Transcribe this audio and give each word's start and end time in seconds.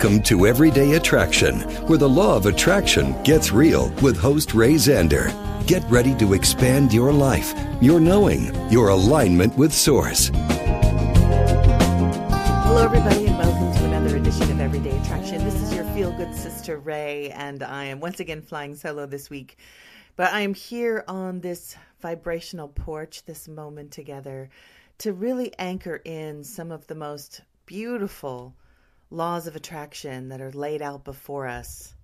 Welcome 0.00 0.22
to 0.22 0.46
Everyday 0.46 0.94
Attraction, 0.94 1.60
where 1.86 1.98
the 1.98 2.08
law 2.08 2.34
of 2.34 2.46
attraction 2.46 3.22
gets 3.22 3.52
real 3.52 3.90
with 4.00 4.16
host 4.16 4.54
Ray 4.54 4.76
Zander. 4.76 5.28
Get 5.66 5.84
ready 5.90 6.14
to 6.14 6.32
expand 6.32 6.90
your 6.90 7.12
life, 7.12 7.52
your 7.82 8.00
knowing, 8.00 8.46
your 8.70 8.88
alignment 8.88 9.54
with 9.58 9.74
Source. 9.74 10.30
Hello, 12.64 12.82
everybody, 12.82 13.26
and 13.26 13.36
welcome 13.36 13.74
to 13.74 13.84
another 13.84 14.16
edition 14.16 14.50
of 14.50 14.58
Everyday 14.58 14.98
Attraction. 15.00 15.44
This 15.44 15.56
is 15.56 15.74
your 15.74 15.84
feel 15.92 16.12
good 16.12 16.34
sister, 16.34 16.78
Ray, 16.78 17.28
and 17.32 17.62
I 17.62 17.84
am 17.84 18.00
once 18.00 18.20
again 18.20 18.40
flying 18.40 18.76
solo 18.76 19.04
this 19.04 19.28
week. 19.28 19.58
But 20.16 20.32
I 20.32 20.40
am 20.40 20.54
here 20.54 21.04
on 21.08 21.40
this 21.40 21.76
vibrational 22.00 22.68
porch, 22.68 23.26
this 23.26 23.48
moment 23.48 23.90
together, 23.90 24.48
to 24.96 25.12
really 25.12 25.52
anchor 25.58 26.00
in 26.02 26.42
some 26.42 26.72
of 26.72 26.86
the 26.86 26.94
most 26.94 27.42
beautiful 27.66 28.54
laws 29.10 29.46
of 29.46 29.56
attraction 29.56 30.28
that 30.28 30.40
are 30.40 30.52
laid 30.52 30.80
out 30.82 31.04
before 31.04 31.46
us. 31.46 31.94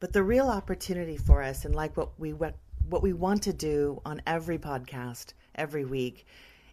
But 0.00 0.12
the 0.12 0.22
real 0.22 0.48
opportunity 0.48 1.16
for 1.16 1.42
us, 1.42 1.64
and 1.64 1.74
like 1.74 1.96
what 1.96 2.18
we 2.18 2.32
what, 2.32 2.56
we 3.02 3.12
want 3.12 3.42
to 3.44 3.52
do 3.52 4.00
on 4.04 4.22
every 4.26 4.58
podcast 4.58 5.32
every 5.54 5.84
week, 5.84 6.26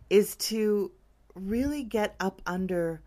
is 0.09 0.35
to 0.37 0.91
really 1.33 1.83
get 1.83 2.15
up 2.19 2.41
under 2.45 3.01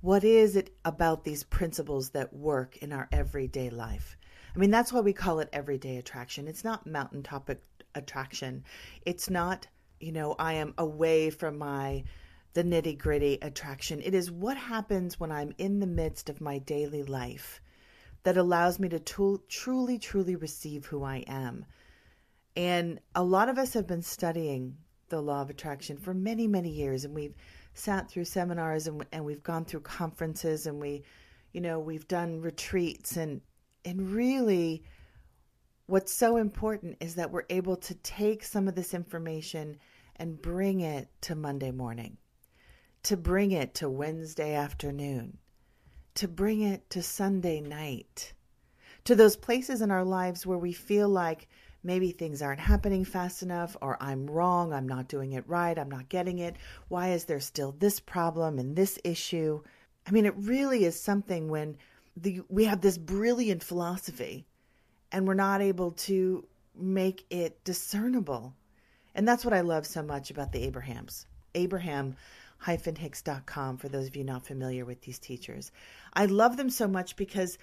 what 0.00 0.24
is 0.24 0.56
it 0.56 0.74
about 0.84 1.24
these 1.24 1.44
principles 1.44 2.10
that 2.10 2.32
work 2.34 2.76
in 2.78 2.92
our 2.92 3.08
everyday 3.12 3.70
life. 3.70 4.16
I 4.54 4.58
mean, 4.58 4.70
that's 4.70 4.92
why 4.92 5.00
we 5.00 5.12
call 5.12 5.38
it 5.38 5.48
everyday 5.52 5.96
attraction. 5.96 6.48
It's 6.48 6.64
not 6.64 6.86
mountaintop 6.86 7.50
attraction. 7.94 8.64
It's 9.06 9.30
not, 9.30 9.66
you 10.00 10.12
know, 10.12 10.34
I 10.38 10.54
am 10.54 10.74
away 10.76 11.30
from 11.30 11.56
my 11.56 12.04
the 12.54 12.64
nitty 12.64 12.98
gritty 12.98 13.38
attraction. 13.42 14.00
It 14.02 14.14
is 14.14 14.30
what 14.30 14.56
happens 14.56 15.18
when 15.18 15.32
I'm 15.32 15.54
in 15.58 15.80
the 15.80 15.86
midst 15.86 16.28
of 16.28 16.40
my 16.40 16.58
daily 16.58 17.02
life 17.02 17.60
that 18.24 18.36
allows 18.36 18.78
me 18.78 18.88
to 18.90 19.00
truly, 19.48 19.98
truly 19.98 20.36
receive 20.36 20.86
who 20.86 21.02
I 21.02 21.24
am. 21.26 21.64
And 22.56 23.00
a 23.14 23.24
lot 23.24 23.48
of 23.48 23.58
us 23.58 23.72
have 23.74 23.86
been 23.86 24.02
studying 24.02 24.76
the 25.08 25.20
law 25.20 25.42
of 25.42 25.50
attraction 25.50 25.96
for 25.96 26.14
many, 26.14 26.46
many 26.46 26.70
years, 26.70 27.04
and 27.04 27.14
we've 27.14 27.34
sat 27.74 28.10
through 28.10 28.24
seminars 28.24 28.86
and, 28.86 29.04
and 29.12 29.24
we've 29.24 29.42
gone 29.42 29.64
through 29.64 29.80
conferences 29.80 30.66
and 30.66 30.80
we, 30.80 31.02
you 31.52 31.60
know, 31.60 31.78
we've 31.78 32.08
done 32.08 32.40
retreats 32.40 33.16
and 33.16 33.40
and 33.84 34.12
really 34.12 34.84
what's 35.86 36.12
so 36.12 36.36
important 36.36 36.96
is 37.00 37.16
that 37.16 37.30
we're 37.30 37.44
able 37.50 37.76
to 37.76 37.94
take 37.96 38.44
some 38.44 38.68
of 38.68 38.74
this 38.74 38.94
information 38.94 39.76
and 40.16 40.40
bring 40.40 40.80
it 40.80 41.08
to 41.22 41.34
Monday 41.34 41.70
morning, 41.70 42.16
to 43.04 43.16
bring 43.16 43.50
it 43.50 43.74
to 43.74 43.88
Wednesday 43.88 44.54
afternoon, 44.54 45.38
to 46.14 46.28
bring 46.28 46.62
it 46.62 46.88
to 46.90 47.02
Sunday 47.02 47.60
night, 47.60 48.32
to 49.04 49.14
those 49.14 49.36
places 49.36 49.82
in 49.82 49.90
our 49.90 50.04
lives 50.04 50.46
where 50.46 50.58
we 50.58 50.72
feel 50.72 51.08
like 51.08 51.48
maybe 51.82 52.12
things 52.12 52.40
aren't 52.40 52.60
happening 52.60 53.04
fast 53.04 53.42
enough, 53.42 53.76
or 53.82 53.96
I'm 54.00 54.30
wrong, 54.30 54.72
I'm 54.72 54.88
not 54.88 55.08
doing 55.08 55.32
it 55.32 55.48
right, 55.48 55.76
I'm 55.76 55.90
not 55.90 56.08
getting 56.08 56.38
it. 56.38 56.56
Why 56.88 57.10
is 57.10 57.24
there 57.24 57.40
still 57.40 57.74
this 57.78 57.98
problem 57.98 58.58
and 58.58 58.76
this 58.76 58.98
issue? 59.02 59.62
I 60.06 60.12
mean, 60.12 60.26
it 60.26 60.34
really 60.36 60.84
is 60.84 60.98
something 60.98 61.48
when 61.48 61.76
the, 62.16 62.42
we 62.48 62.64
have 62.66 62.80
this 62.80 62.98
brilliant 62.98 63.64
philosophy 63.64 64.46
and 65.10 65.26
we're 65.26 65.34
not 65.34 65.60
able 65.60 65.90
to 65.92 66.46
make 66.76 67.24
it 67.30 67.62
discernible. 67.64 68.54
And 69.14 69.26
that's 69.26 69.44
what 69.44 69.54
I 69.54 69.60
love 69.60 69.86
so 69.86 70.02
much 70.02 70.30
about 70.30 70.52
the 70.52 70.62
Abrahams. 70.62 71.26
Abraham 71.54 72.16
hicks.com 72.98 73.76
for 73.76 73.88
those 73.88 74.06
of 74.06 74.16
you 74.16 74.24
not 74.24 74.46
familiar 74.46 74.84
with 74.84 75.02
these 75.02 75.18
teachers. 75.18 75.72
I 76.14 76.26
love 76.26 76.56
them 76.56 76.70
so 76.70 76.86
much 76.86 77.16
because 77.16 77.58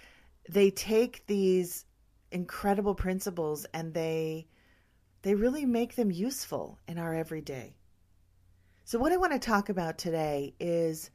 they 0.50 0.72
take 0.72 1.26
these 1.28 1.86
incredible 2.32 2.96
principles 2.96 3.66
and 3.74 3.94
they 3.94 4.48
they 5.22 5.36
really 5.36 5.66
make 5.66 5.96
them 5.96 6.12
useful 6.12 6.80
in 6.88 6.98
our 6.98 7.14
everyday. 7.14 7.76
So 8.86 8.98
what 8.98 9.12
I 9.12 9.18
want 9.18 9.34
to 9.34 9.40
talk 9.40 9.70
about 9.70 9.98
today 9.98 10.54
is 10.60 11.12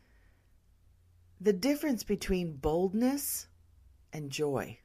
the 1.41 1.55
difference 1.55 2.05
between 2.05 2.57
boldness 2.57 3.49
and 4.13 4.31
joy. 4.31 4.79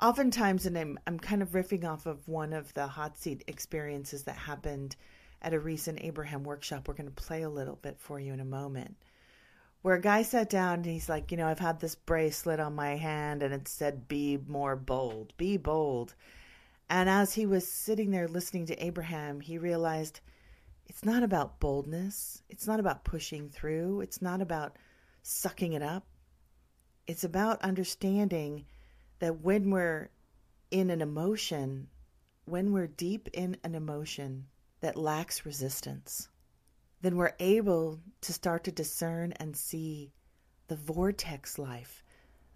Oftentimes, 0.00 0.64
and 0.64 0.78
I'm, 0.78 0.98
I'm 1.06 1.18
kind 1.18 1.42
of 1.42 1.50
riffing 1.50 1.84
off 1.84 2.06
of 2.06 2.26
one 2.26 2.52
of 2.52 2.72
the 2.74 2.86
hot 2.86 3.18
seat 3.18 3.44
experiences 3.48 4.22
that 4.24 4.36
happened 4.36 4.96
at 5.42 5.54
a 5.54 5.60
recent 5.60 6.02
Abraham 6.02 6.44
workshop. 6.44 6.86
We're 6.86 6.94
going 6.94 7.10
to 7.10 7.22
play 7.22 7.42
a 7.42 7.50
little 7.50 7.76
bit 7.76 7.98
for 7.98 8.20
you 8.20 8.32
in 8.32 8.40
a 8.40 8.44
moment. 8.44 8.96
Where 9.82 9.94
a 9.94 10.00
guy 10.00 10.22
sat 10.22 10.50
down 10.50 10.74
and 10.74 10.86
he's 10.86 11.08
like, 11.08 11.30
You 11.30 11.38
know, 11.38 11.46
I've 11.46 11.58
had 11.58 11.80
this 11.80 11.94
bracelet 11.94 12.60
on 12.60 12.74
my 12.74 12.96
hand 12.96 13.42
and 13.42 13.54
it 13.54 13.66
said, 13.68 14.08
Be 14.08 14.38
more 14.46 14.76
bold, 14.76 15.32
be 15.36 15.56
bold. 15.56 16.14
And 16.90 17.08
as 17.08 17.34
he 17.34 17.46
was 17.46 17.66
sitting 17.66 18.10
there 18.10 18.28
listening 18.28 18.66
to 18.66 18.84
Abraham, 18.84 19.40
he 19.40 19.58
realized 19.58 20.20
it's 20.86 21.04
not 21.04 21.22
about 21.22 21.60
boldness. 21.60 22.42
It's 22.48 22.66
not 22.66 22.80
about 22.80 23.04
pushing 23.04 23.48
through. 23.48 24.00
It's 24.00 24.20
not 24.20 24.42
about 24.42 24.76
sucking 25.22 25.72
it 25.72 25.82
up. 25.82 26.04
It's 27.06 27.22
about 27.22 27.62
understanding 27.62 28.64
that 29.20 29.40
when 29.40 29.70
we're 29.70 30.10
in 30.70 30.90
an 30.90 31.00
emotion, 31.00 31.86
when 32.44 32.72
we're 32.72 32.88
deep 32.88 33.28
in 33.32 33.56
an 33.62 33.74
emotion 33.74 34.46
that 34.80 34.96
lacks 34.96 35.46
resistance, 35.46 36.28
then 37.02 37.16
we're 37.16 37.34
able 37.38 38.00
to 38.20 38.32
start 38.32 38.64
to 38.64 38.72
discern 38.72 39.32
and 39.32 39.56
see 39.56 40.12
the 40.68 40.76
vortex 40.76 41.58
life, 41.58 42.02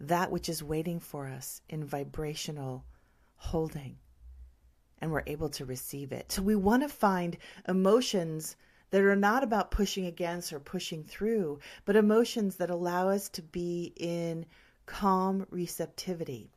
that 0.00 0.30
which 0.30 0.48
is 0.48 0.62
waiting 0.62 1.00
for 1.00 1.26
us 1.28 1.60
in 1.68 1.84
vibrational 1.84 2.84
holding 3.36 3.98
and 5.04 5.12
we're 5.12 5.22
able 5.26 5.50
to 5.50 5.66
receive 5.66 6.12
it. 6.12 6.32
So 6.32 6.40
we 6.40 6.56
want 6.56 6.82
to 6.82 6.88
find 6.88 7.36
emotions 7.68 8.56
that 8.90 9.02
are 9.02 9.14
not 9.14 9.42
about 9.42 9.70
pushing 9.70 10.06
against 10.06 10.50
or 10.50 10.60
pushing 10.60 11.04
through, 11.04 11.58
but 11.84 11.94
emotions 11.94 12.56
that 12.56 12.70
allow 12.70 13.10
us 13.10 13.28
to 13.30 13.42
be 13.42 13.92
in 13.96 14.46
calm 14.86 15.46
receptivity. 15.50 16.53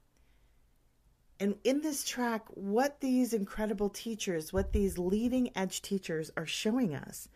And 1.40 1.56
in 1.64 1.82
this 1.82 2.04
track, 2.04 2.46
what 2.50 3.00
these 3.00 3.34
incredible 3.34 3.90
teachers, 3.90 4.52
what 4.52 4.74
these 4.74 4.98
leading 4.98 5.56
edge 5.56 5.82
teachers 5.82 6.32
are 6.36 6.48
showing 6.48 6.96
us 6.96 7.30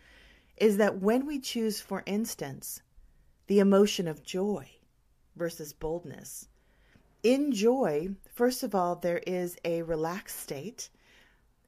is 0.57 0.77
that 0.77 0.99
when 0.99 1.25
we 1.25 1.39
choose, 1.39 1.79
for 1.79 2.01
instance, 2.05 2.81
the 3.47 3.59
emotion 3.59 4.07
of 4.07 4.23
joy 4.23 4.69
versus 5.35 5.73
boldness, 5.73 6.47
in 7.23 7.51
joy, 7.51 8.09
first 8.33 8.63
of 8.63 8.73
all, 8.73 8.95
there 8.95 9.21
is 9.27 9.55
a 9.63 9.83
relaxed 9.83 10.39
state. 10.39 10.89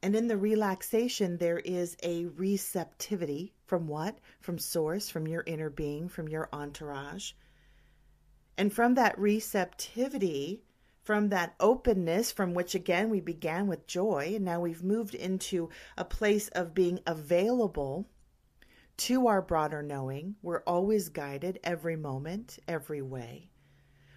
And 0.02 0.16
in 0.16 0.26
the 0.26 0.36
relaxation, 0.36 1.36
there 1.36 1.60
is 1.60 1.96
a 2.02 2.26
receptivity 2.26 3.54
from 3.64 3.86
what? 3.86 4.18
From 4.40 4.58
source, 4.58 5.08
from 5.08 5.28
your 5.28 5.44
inner 5.46 5.70
being, 5.70 6.08
from 6.08 6.28
your 6.28 6.48
entourage. 6.52 7.32
And 8.58 8.72
from 8.72 8.94
that 8.94 9.16
receptivity, 9.16 10.63
from 11.04 11.28
that 11.28 11.54
openness, 11.60 12.32
from 12.32 12.54
which 12.54 12.74
again 12.74 13.10
we 13.10 13.20
began 13.20 13.66
with 13.66 13.86
joy, 13.86 14.32
and 14.34 14.44
now 14.44 14.60
we've 14.60 14.82
moved 14.82 15.14
into 15.14 15.68
a 15.96 16.04
place 16.04 16.48
of 16.48 16.74
being 16.74 16.98
available 17.06 18.08
to 18.96 19.26
our 19.26 19.42
broader 19.42 19.82
knowing. 19.82 20.34
We're 20.42 20.62
always 20.66 21.10
guided 21.10 21.60
every 21.62 21.96
moment, 21.96 22.58
every 22.66 23.02
way. 23.02 23.50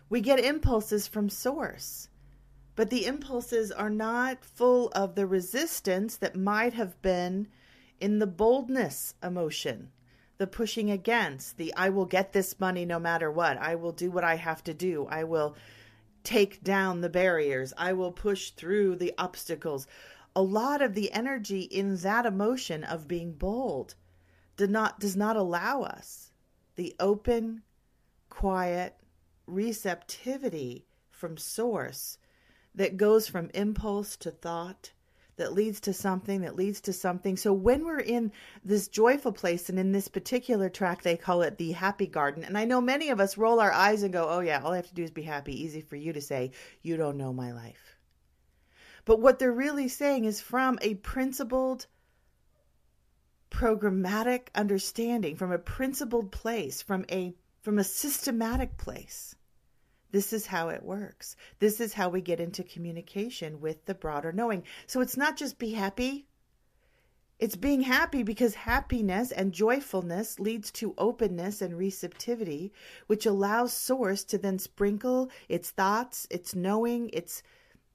We 0.10 0.22
get 0.22 0.40
impulses 0.40 1.08
from 1.08 1.30
source, 1.30 2.08
but 2.76 2.90
the 2.90 3.06
impulses 3.06 3.72
are 3.72 3.90
not 3.90 4.46
full 4.46 4.88
of 4.90 5.16
the 5.16 5.26
resistance 5.26 6.16
that 6.18 6.38
might 6.38 6.74
have 6.74 7.02
been 7.02 7.50
in 8.00 8.20
the 8.20 8.28
boldness 8.28 9.16
emotion, 9.22 9.92
the 10.38 10.48
pushing 10.48 10.92
against, 10.92 11.58
the 11.58 11.74
I 11.76 11.90
will 11.90 12.06
get 12.06 12.32
this 12.32 12.60
money 12.60 12.86
no 12.86 13.00
matter 13.00 13.30
what. 13.30 13.58
I 13.58 13.76
will 13.76 13.92
do 13.92 14.12
what 14.12 14.24
I 14.24 14.36
have 14.36 14.64
to 14.66 14.74
do. 14.74 15.08
I 15.10 15.24
will 15.26 15.58
take 16.28 16.62
down 16.62 17.00
the 17.00 17.10
barriers. 17.10 17.72
I 17.78 17.94
will 17.94 18.12
push 18.12 18.52
through 18.52 18.98
the 18.98 19.14
obstacles. 19.18 19.88
A 20.36 20.42
lot 20.42 20.82
of 20.82 20.94
the 20.94 21.10
energy 21.14 21.62
in 21.62 21.96
that 21.98 22.26
emotion 22.26 22.84
of 22.84 23.08
being 23.08 23.32
bold 23.32 23.96
did 24.58 24.70
not 24.70 25.00
does 25.00 25.16
not 25.16 25.38
allow 25.38 25.84
us 25.84 26.34
the 26.76 26.94
open, 27.00 27.62
quiet 28.30 29.00
receptivity 29.46 30.86
from 31.10 31.38
source 31.38 32.18
that 32.76 32.98
goes 32.98 33.30
from 33.30 33.50
impulse 33.54 34.18
to 34.18 34.30
thought 34.30 34.92
that 35.38 35.54
leads 35.54 35.80
to 35.82 35.94
something 35.94 36.42
that 36.42 36.56
leads 36.56 36.82
to 36.82 36.94
something. 36.94 37.38
So 37.38 37.54
when 37.54 37.86
we're 37.86 38.00
in 38.00 38.32
this 38.66 38.88
joyful 38.88 39.32
place 39.32 39.70
and 39.70 39.80
in 39.80 39.92
this 39.92 40.08
particular 40.08 40.70
track 40.70 41.04
they 41.04 41.16
call 41.16 41.44
it 41.44 41.58
the 41.58 41.72
happy 41.72 42.08
garden. 42.08 42.44
And 42.44 42.58
I 42.58 42.66
know 42.66 42.82
many 42.82 43.10
of 43.10 43.20
us 43.20 43.38
roll 43.38 43.60
our 43.60 43.72
eyes 43.72 44.04
and 44.04 44.12
go, 44.12 44.28
"Oh 44.30 44.42
yeah, 44.42 44.62
all 44.62 44.74
I 44.74 44.78
have 44.78 44.90
to 44.90 44.94
do 44.94 45.04
is 45.04 45.12
be 45.12 45.24
happy." 45.24 45.64
Easy 45.64 45.82
for 45.82 45.96
you 45.96 46.14
to 46.14 46.22
say, 46.22 46.52
"You 46.82 46.98
don't 46.98 47.18
know 47.18 47.34
my 47.34 47.54
life." 47.54 47.96
But 49.06 49.22
what 49.22 49.40
they're 49.40 49.52
really 49.52 49.88
saying 49.88 50.26
is 50.26 50.42
from 50.42 50.78
a 50.82 50.96
principled 50.96 51.88
programmatic 53.50 54.50
understanding, 54.54 55.38
from 55.38 55.52
a 55.52 55.58
principled 55.58 56.32
place, 56.32 56.82
from 56.82 57.06
a 57.10 57.34
from 57.62 57.80
a 57.80 57.84
systematic 57.84 58.78
place. 58.78 59.36
This 60.12 60.34
is 60.34 60.48
how 60.48 60.70
it 60.70 60.84
works. 60.84 61.36
This 61.60 61.80
is 61.80 61.94
how 61.94 62.10
we 62.10 62.22
get 62.22 62.40
into 62.40 62.64
communication 62.64 63.60
with 63.60 63.86
the 63.86 63.94
broader 63.94 64.32
knowing. 64.32 64.64
So 64.86 65.02
it's 65.02 65.18
not 65.18 65.38
just 65.38 65.60
be 65.60 65.72
happy. 65.72 66.28
It's 67.40 67.56
being 67.56 67.82
happy 67.82 68.24
because 68.24 68.56
happiness 68.56 69.32
and 69.32 69.54
joyfulness 69.54 70.40
leads 70.40 70.72
to 70.72 70.96
openness 70.98 71.62
and 71.62 71.78
receptivity, 71.78 72.74
which 73.06 73.28
allows 73.28 73.74
Source 73.74 74.24
to 74.26 74.40
then 74.40 74.58
sprinkle 74.58 75.30
its 75.48 75.70
thoughts, 75.70 76.26
its 76.32 76.56
knowing, 76.56 77.10
its 77.14 77.44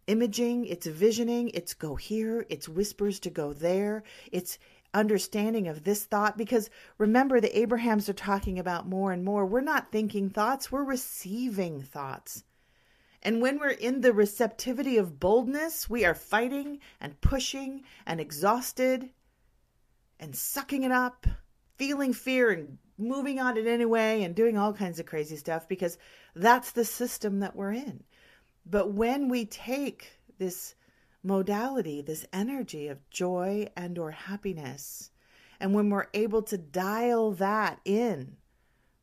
imaging, 0.06 0.66
its 0.66 0.86
visioning, 0.86 1.48
its 1.54 1.74
go 1.74 1.96
here, 1.96 2.46
its 2.50 2.68
whispers 2.68 3.18
to 3.20 3.30
go 3.30 3.52
there, 3.52 4.04
its 4.30 4.58
understanding 4.94 5.68
of 5.68 5.84
this 5.84 6.04
thought 6.04 6.36
because 6.36 6.70
remember 6.98 7.40
the 7.40 7.58
Abrahams 7.58 8.08
are 8.08 8.14
talking 8.14 8.58
about 8.58 8.88
more 8.88 9.12
and 9.12 9.24
more. 9.24 9.46
We're 9.46 9.60
not 9.60 9.90
thinking 9.90 10.30
thoughts, 10.30 10.70
we're 10.70 10.84
receiving 10.84 11.82
thoughts. 11.82 12.44
And 13.22 13.40
when 13.40 13.58
we're 13.58 13.70
in 13.70 14.00
the 14.00 14.12
receptivity 14.12 14.96
of 14.96 15.20
boldness, 15.20 15.88
we 15.88 16.04
are 16.04 16.14
fighting 16.14 16.80
and 17.00 17.20
pushing 17.20 17.84
and 18.04 18.20
exhausted 18.20 19.10
and 20.18 20.34
sucking 20.34 20.82
it 20.82 20.92
up, 20.92 21.26
feeling 21.76 22.12
fear 22.12 22.50
and 22.50 22.78
moving 22.98 23.38
on 23.38 23.56
it 23.56 23.66
anyway 23.66 24.22
and 24.22 24.34
doing 24.34 24.58
all 24.58 24.72
kinds 24.72 24.98
of 24.98 25.06
crazy 25.06 25.36
stuff 25.36 25.68
because 25.68 25.98
that's 26.34 26.72
the 26.72 26.84
system 26.84 27.40
that 27.40 27.54
we're 27.54 27.72
in. 27.72 28.02
But 28.66 28.92
when 28.92 29.28
we 29.28 29.46
take 29.46 30.18
this 30.38 30.74
modality, 31.22 32.02
this 32.02 32.26
energy 32.32 32.88
of 32.88 33.08
joy 33.10 33.68
and 33.76 33.98
or 33.98 34.10
happiness. 34.10 35.10
And 35.60 35.74
when 35.74 35.90
we're 35.90 36.08
able 36.14 36.42
to 36.42 36.58
dial 36.58 37.32
that 37.32 37.80
in 37.84 38.36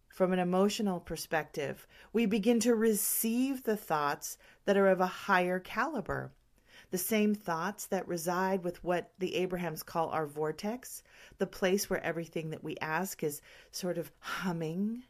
from 0.09 0.33
an 0.33 0.39
emotional 0.39 0.99
perspective, 0.99 1.87
we 2.11 2.25
begin 2.25 2.59
to 2.59 2.75
receive 2.75 3.63
the 3.63 3.77
thoughts 3.77 4.37
that 4.65 4.75
are 4.75 4.87
of 4.87 4.99
a 4.99 5.07
higher 5.07 5.59
caliber. 5.59 6.33
The 6.91 6.97
same 6.97 7.35
thoughts 7.35 7.85
that 7.85 8.07
reside 8.07 8.63
with 8.63 8.83
what 8.83 9.11
the 9.19 9.35
Abrahams 9.35 9.83
call 9.83 10.09
our 10.09 10.25
vortex, 10.25 11.03
the 11.37 11.47
place 11.47 11.89
where 11.89 12.03
everything 12.03 12.49
that 12.49 12.63
we 12.63 12.75
ask 12.81 13.23
is 13.23 13.41
sort 13.71 13.97
of 13.97 14.11
humming 14.19 15.03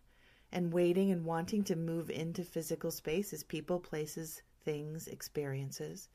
and 0.51 0.73
waiting 0.73 1.11
and 1.11 1.25
wanting 1.25 1.63
to 1.63 1.75
move 1.75 2.09
into 2.09 2.43
physical 2.43 2.91
space 2.91 3.33
as 3.33 3.43
people, 3.43 3.79
places, 3.79 4.41
things, 4.63 5.07
experiences. 5.07 6.09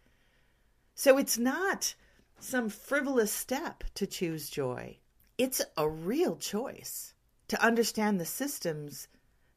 So 0.94 1.18
it's 1.18 1.38
not 1.38 1.94
some 2.38 2.68
frivolous 2.68 3.32
step 3.32 3.84
to 3.94 4.06
choose 4.06 4.48
joy. 4.48 4.98
It's 5.36 5.60
a 5.76 5.88
real 5.88 6.36
choice 6.36 7.14
to 7.48 7.62
understand 7.62 8.20
the 8.20 8.24
systems 8.24 9.08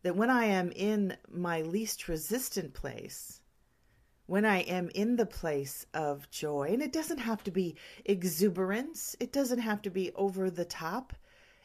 that 0.01 0.15
when 0.15 0.29
I 0.29 0.45
am 0.45 0.71
in 0.71 1.15
my 1.29 1.61
least 1.61 2.07
resistant 2.07 2.73
place, 2.73 3.41
when 4.25 4.45
I 4.45 4.59
am 4.61 4.89
in 4.95 5.15
the 5.15 5.25
place 5.25 5.85
of 5.93 6.29
joy, 6.31 6.69
and 6.71 6.81
it 6.81 6.91
doesn't 6.91 7.19
have 7.19 7.43
to 7.43 7.51
be 7.51 7.75
exuberance, 8.03 9.15
it 9.19 9.31
doesn't 9.31 9.59
have 9.59 9.81
to 9.83 9.89
be 9.89 10.11
over 10.15 10.49
the 10.49 10.65
top, 10.65 11.13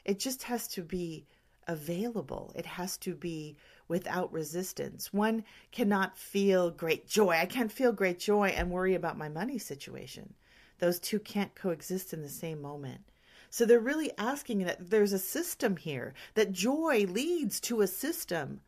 it 0.04 0.18
just 0.18 0.42
has 0.44 0.68
to 0.68 0.82
be 0.82 1.26
available. 1.66 2.52
It 2.54 2.66
has 2.66 2.96
to 2.98 3.14
be 3.14 3.56
without 3.88 4.32
resistance. 4.32 5.12
One 5.12 5.44
cannot 5.70 6.16
feel 6.16 6.70
great 6.70 7.06
joy. 7.08 7.30
I 7.30 7.46
can't 7.46 7.72
feel 7.72 7.92
great 7.92 8.18
joy 8.18 8.48
and 8.48 8.70
worry 8.70 8.94
about 8.94 9.18
my 9.18 9.28
money 9.28 9.58
situation. 9.58 10.34
Those 10.78 10.98
two 10.98 11.18
can't 11.18 11.54
coexist 11.54 12.12
in 12.12 12.22
the 12.22 12.28
same 12.28 12.60
moment. 12.60 13.02
So 13.50 13.66
they're 13.66 13.80
really 13.80 14.10
asking 14.16 14.64
that 14.64 14.90
there's 14.90 15.12
a 15.12 15.18
system 15.18 15.76
here, 15.76 16.14
that 16.34 16.52
joy 16.52 17.04
leads 17.08 17.60
to 17.60 17.82
a 17.82 17.86
system 17.86 18.62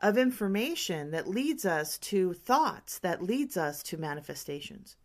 of 0.00 0.18
information 0.18 1.10
that 1.10 1.28
leads 1.28 1.64
us 1.64 1.98
to 1.98 2.32
thoughts, 2.32 2.98
that 3.00 3.22
leads 3.22 3.56
us 3.56 3.82
to 3.84 3.96
manifestations. 3.96 4.96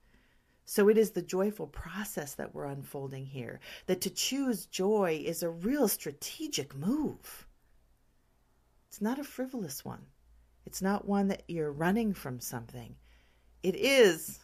So 0.65 0.87
it 0.87 0.97
is 0.97 1.11
the 1.11 1.21
joyful 1.21 1.67
process 1.67 2.35
that 2.35 2.53
we're 2.53 2.65
unfolding 2.65 3.25
here. 3.25 3.59
That 3.87 4.01
to 4.01 4.09
choose 4.09 4.67
joy 4.67 5.23
is 5.25 5.41
a 5.41 5.49
real 5.49 5.87
strategic 5.87 6.75
move. 6.75 7.47
It's 8.89 9.01
not 9.01 9.19
a 9.19 9.23
frivolous 9.23 9.85
one. 9.85 10.07
It's 10.65 10.81
not 10.81 11.07
one 11.07 11.27
that 11.27 11.43
you're 11.47 11.71
running 11.71 12.11
from 12.11 12.39
something. 12.39 12.95
It 13.61 13.75
is 13.75 14.39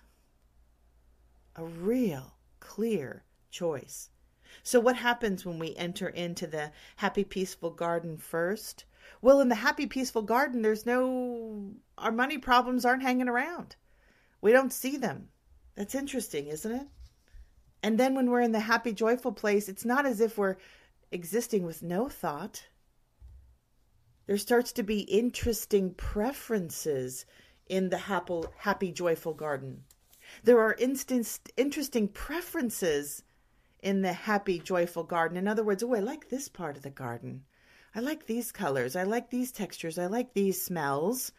a 1.56 1.66
real, 1.66 2.36
clear 2.60 3.24
choice. 3.50 4.12
So, 4.62 4.80
what 4.80 4.98
happens 4.98 5.46
when 5.46 5.58
we 5.58 5.76
enter 5.76 6.08
into 6.08 6.46
the 6.46 6.72
happy, 6.98 7.24
peaceful 7.24 7.72
garden 7.72 8.18
first? 8.18 8.86
Well, 9.20 9.42
in 9.42 9.50
the 9.50 9.56
happy, 9.56 9.88
peaceful 9.88 10.22
garden, 10.22 10.62
there's 10.62 10.86
no, 10.86 11.72
our 11.98 12.12
money 12.12 12.38
problems 12.38 12.86
aren't 12.86 13.02
hanging 13.02 13.28
around. 13.28 13.76
We 14.42 14.52
don't 14.52 14.72
see 14.72 14.96
them. 14.96 15.30
That's 15.74 15.96
interesting, 15.96 16.48
isn't 16.48 16.72
it? 16.72 16.88
And 17.82 18.00
then 18.00 18.14
when 18.14 18.30
we're 18.30 18.42
in 18.42 18.52
the 18.52 18.60
happy, 18.60 18.94
joyful 18.94 19.32
place, 19.32 19.68
it's 19.68 19.86
not 19.86 20.06
as 20.06 20.22
if 20.22 20.38
we're 20.38 20.58
existing 21.12 21.66
with 21.66 21.82
no 21.82 22.10
thought. 22.10 22.68
There 24.28 24.38
starts 24.38 24.72
to 24.74 24.84
be 24.84 25.02
interesting 25.02 25.94
preferences 25.94 27.26
in 27.68 27.90
the 27.90 27.98
happy, 27.98 28.42
happy 28.58 28.92
joyful 28.92 29.34
garden. 29.34 29.84
There 30.44 30.60
are 30.60 30.76
interesting 30.80 32.08
preferences 32.08 33.24
in 33.82 34.02
the 34.02 34.14
happy, 34.14 34.60
joyful 34.60 35.04
garden. 35.04 35.38
In 35.38 35.48
other 35.48 35.64
words, 35.64 35.84
oh, 35.84 35.94
I 35.94 36.00
like 36.00 36.30
this 36.30 36.50
part 36.50 36.76
of 36.76 36.84
the 36.84 36.90
garden. 36.90 37.44
I 37.94 38.00
like 38.00 38.26
these 38.26 38.52
colors. 38.52 38.96
I 38.96 39.04
like 39.04 39.30
these 39.30 39.52
textures. 39.52 40.00
I 40.00 40.08
like 40.08 40.34
these 40.34 40.62
smells. 40.62 41.32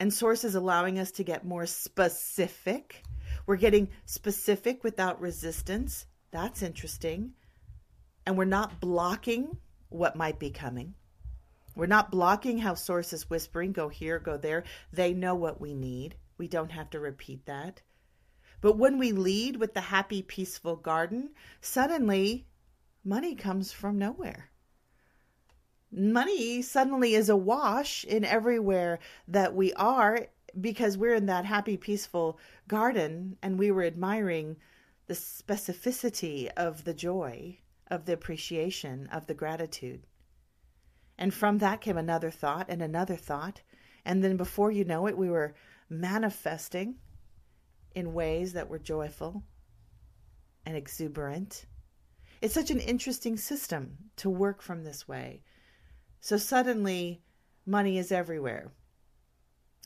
And 0.00 0.12
Source 0.12 0.44
is 0.44 0.54
allowing 0.54 0.98
us 0.98 1.12
to 1.12 1.24
get 1.24 1.44
more 1.44 1.66
specific 1.66 3.02
we're 3.46 3.56
getting 3.56 3.88
specific 4.06 4.82
without 4.84 5.20
resistance. 5.20 6.06
That's 6.30 6.62
interesting. 6.62 7.32
And 8.26 8.38
we're 8.38 8.44
not 8.44 8.80
blocking 8.80 9.58
what 9.88 10.16
might 10.16 10.38
be 10.38 10.50
coming. 10.50 10.94
We're 11.74 11.86
not 11.86 12.10
blocking 12.10 12.58
how 12.58 12.74
Source 12.74 13.12
is 13.12 13.28
whispering, 13.28 13.72
go 13.72 13.88
here, 13.88 14.18
go 14.18 14.36
there. 14.36 14.64
They 14.92 15.12
know 15.12 15.34
what 15.34 15.60
we 15.60 15.74
need. 15.74 16.16
We 16.38 16.46
don't 16.46 16.72
have 16.72 16.90
to 16.90 17.00
repeat 17.00 17.46
that. 17.46 17.82
But 18.60 18.78
when 18.78 18.98
we 18.98 19.12
lead 19.12 19.56
with 19.56 19.74
the 19.74 19.80
happy, 19.80 20.22
peaceful 20.22 20.76
garden, 20.76 21.30
suddenly 21.60 22.46
money 23.04 23.34
comes 23.34 23.72
from 23.72 23.98
nowhere. 23.98 24.50
Money 25.90 26.62
suddenly 26.62 27.14
is 27.14 27.28
awash 27.28 28.04
in 28.04 28.24
everywhere 28.24 28.98
that 29.28 29.54
we 29.54 29.72
are 29.74 30.28
because 30.60 30.96
we're 30.96 31.14
in 31.14 31.26
that 31.26 31.44
happy, 31.44 31.76
peaceful 31.76 32.38
garden 32.68 33.36
and 33.42 33.58
we 33.58 33.70
were 33.70 33.84
admiring 33.84 34.56
the 35.06 35.14
specificity 35.14 36.48
of 36.56 36.84
the 36.84 36.94
joy, 36.94 37.58
of 37.88 38.06
the 38.06 38.12
appreciation, 38.12 39.08
of 39.08 39.26
the 39.26 39.34
gratitude. 39.34 40.06
And 41.18 41.32
from 41.32 41.58
that 41.58 41.80
came 41.80 41.96
another 41.96 42.30
thought 42.30 42.66
and 42.68 42.82
another 42.82 43.16
thought. 43.16 43.62
And 44.04 44.22
then 44.22 44.36
before 44.36 44.70
you 44.70 44.84
know 44.84 45.06
it, 45.06 45.16
we 45.16 45.30
were 45.30 45.54
manifesting 45.88 46.96
in 47.94 48.12
ways 48.12 48.52
that 48.52 48.68
were 48.68 48.78
joyful 48.78 49.44
and 50.66 50.76
exuberant. 50.76 51.66
It's 52.40 52.54
such 52.54 52.70
an 52.70 52.80
interesting 52.80 53.36
system 53.36 53.96
to 54.16 54.28
work 54.28 54.60
from 54.60 54.82
this 54.82 55.06
way. 55.06 55.42
So 56.20 56.36
suddenly, 56.36 57.22
money 57.64 57.98
is 57.98 58.10
everywhere. 58.10 58.72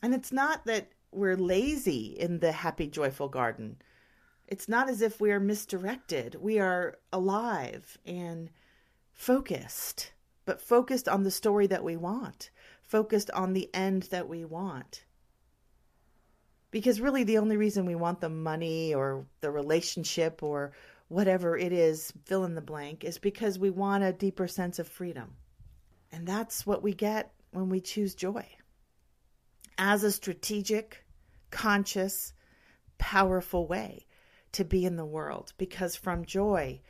And 0.01 0.13
it's 0.13 0.31
not 0.31 0.65
that 0.65 0.89
we're 1.11 1.35
lazy 1.35 2.15
in 2.19 2.39
the 2.39 2.51
happy, 2.51 2.87
joyful 2.87 3.29
garden. 3.29 3.81
It's 4.47 4.67
not 4.67 4.89
as 4.89 5.01
if 5.01 5.21
we 5.21 5.31
are 5.31 5.39
misdirected. 5.39 6.35
We 6.35 6.59
are 6.59 6.97
alive 7.13 7.97
and 8.05 8.49
focused, 9.13 10.11
but 10.49 10.59
focused 10.59 11.07
on 11.07 11.21
the 11.21 11.29
story 11.29 11.67
that 11.67 11.83
we 11.83 11.95
want, 11.95 12.49
focused 12.81 13.29
on 13.35 13.53
the 13.53 13.69
end 13.71 14.01
that 14.09 14.27
we 14.27 14.43
want. 14.43 15.05
Because 16.71 16.99
really, 16.99 17.23
the 17.23 17.37
only 17.37 17.55
reason 17.55 17.85
we 17.85 17.93
want 17.93 18.19
the 18.19 18.29
money 18.29 18.95
or 18.95 19.27
the 19.41 19.51
relationship 19.51 20.41
or 20.41 20.71
whatever 21.07 21.55
it 21.55 21.71
is, 21.71 22.11
fill 22.25 22.45
in 22.45 22.55
the 22.55 22.61
blank, 22.61 23.03
is 23.03 23.19
because 23.19 23.59
we 23.59 23.69
want 23.69 24.03
a 24.03 24.11
deeper 24.11 24.47
sense 24.47 24.79
of 24.79 24.87
freedom. 24.87 25.35
And 26.11 26.25
that's 26.25 26.65
what 26.65 26.81
we 26.81 26.95
get 26.95 27.31
when 27.51 27.69
we 27.69 27.79
choose 27.79 28.15
joy. 28.15 28.43
As 29.77 30.03
a 30.03 30.11
strategic, 30.11 31.05
conscious, 31.51 32.33
powerful 32.97 33.67
way 33.67 34.07
to 34.53 34.65
be 34.65 34.83
in 34.83 34.95
the 34.95 35.05
world, 35.05 35.53
because 35.59 35.95
from 35.95 36.25
joy 36.25 36.81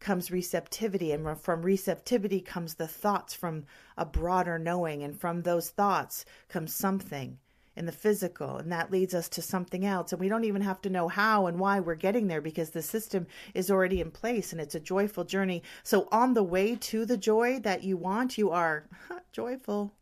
comes 0.00 0.30
receptivity, 0.30 1.12
and 1.12 1.38
from 1.38 1.62
receptivity 1.62 2.40
comes 2.40 2.74
the 2.74 2.88
thoughts 2.88 3.34
from 3.34 3.66
a 3.96 4.04
broader 4.04 4.58
knowing, 4.58 5.02
and 5.02 5.18
from 5.18 5.42
those 5.42 5.70
thoughts 5.70 6.24
comes 6.48 6.74
something 6.74 7.38
in 7.76 7.86
the 7.86 7.92
physical, 7.92 8.56
and 8.56 8.72
that 8.72 8.90
leads 8.90 9.14
us 9.14 9.28
to 9.28 9.40
something 9.42 9.86
else. 9.86 10.12
And 10.12 10.20
we 10.20 10.28
don't 10.28 10.44
even 10.44 10.62
have 10.62 10.82
to 10.82 10.90
know 10.90 11.08
how 11.08 11.46
and 11.46 11.58
why 11.58 11.80
we're 11.80 11.94
getting 11.94 12.26
there 12.26 12.40
because 12.40 12.70
the 12.70 12.82
system 12.82 13.26
is 13.54 13.70
already 13.70 14.00
in 14.00 14.10
place 14.10 14.52
and 14.52 14.60
it's 14.60 14.74
a 14.74 14.80
joyful 14.80 15.24
journey. 15.24 15.62
So, 15.82 16.08
on 16.10 16.34
the 16.34 16.42
way 16.42 16.76
to 16.76 17.06
the 17.06 17.16
joy 17.16 17.60
that 17.60 17.84
you 17.84 17.96
want, 17.96 18.36
you 18.36 18.50
are 18.50 18.88
joyful. 19.32 19.94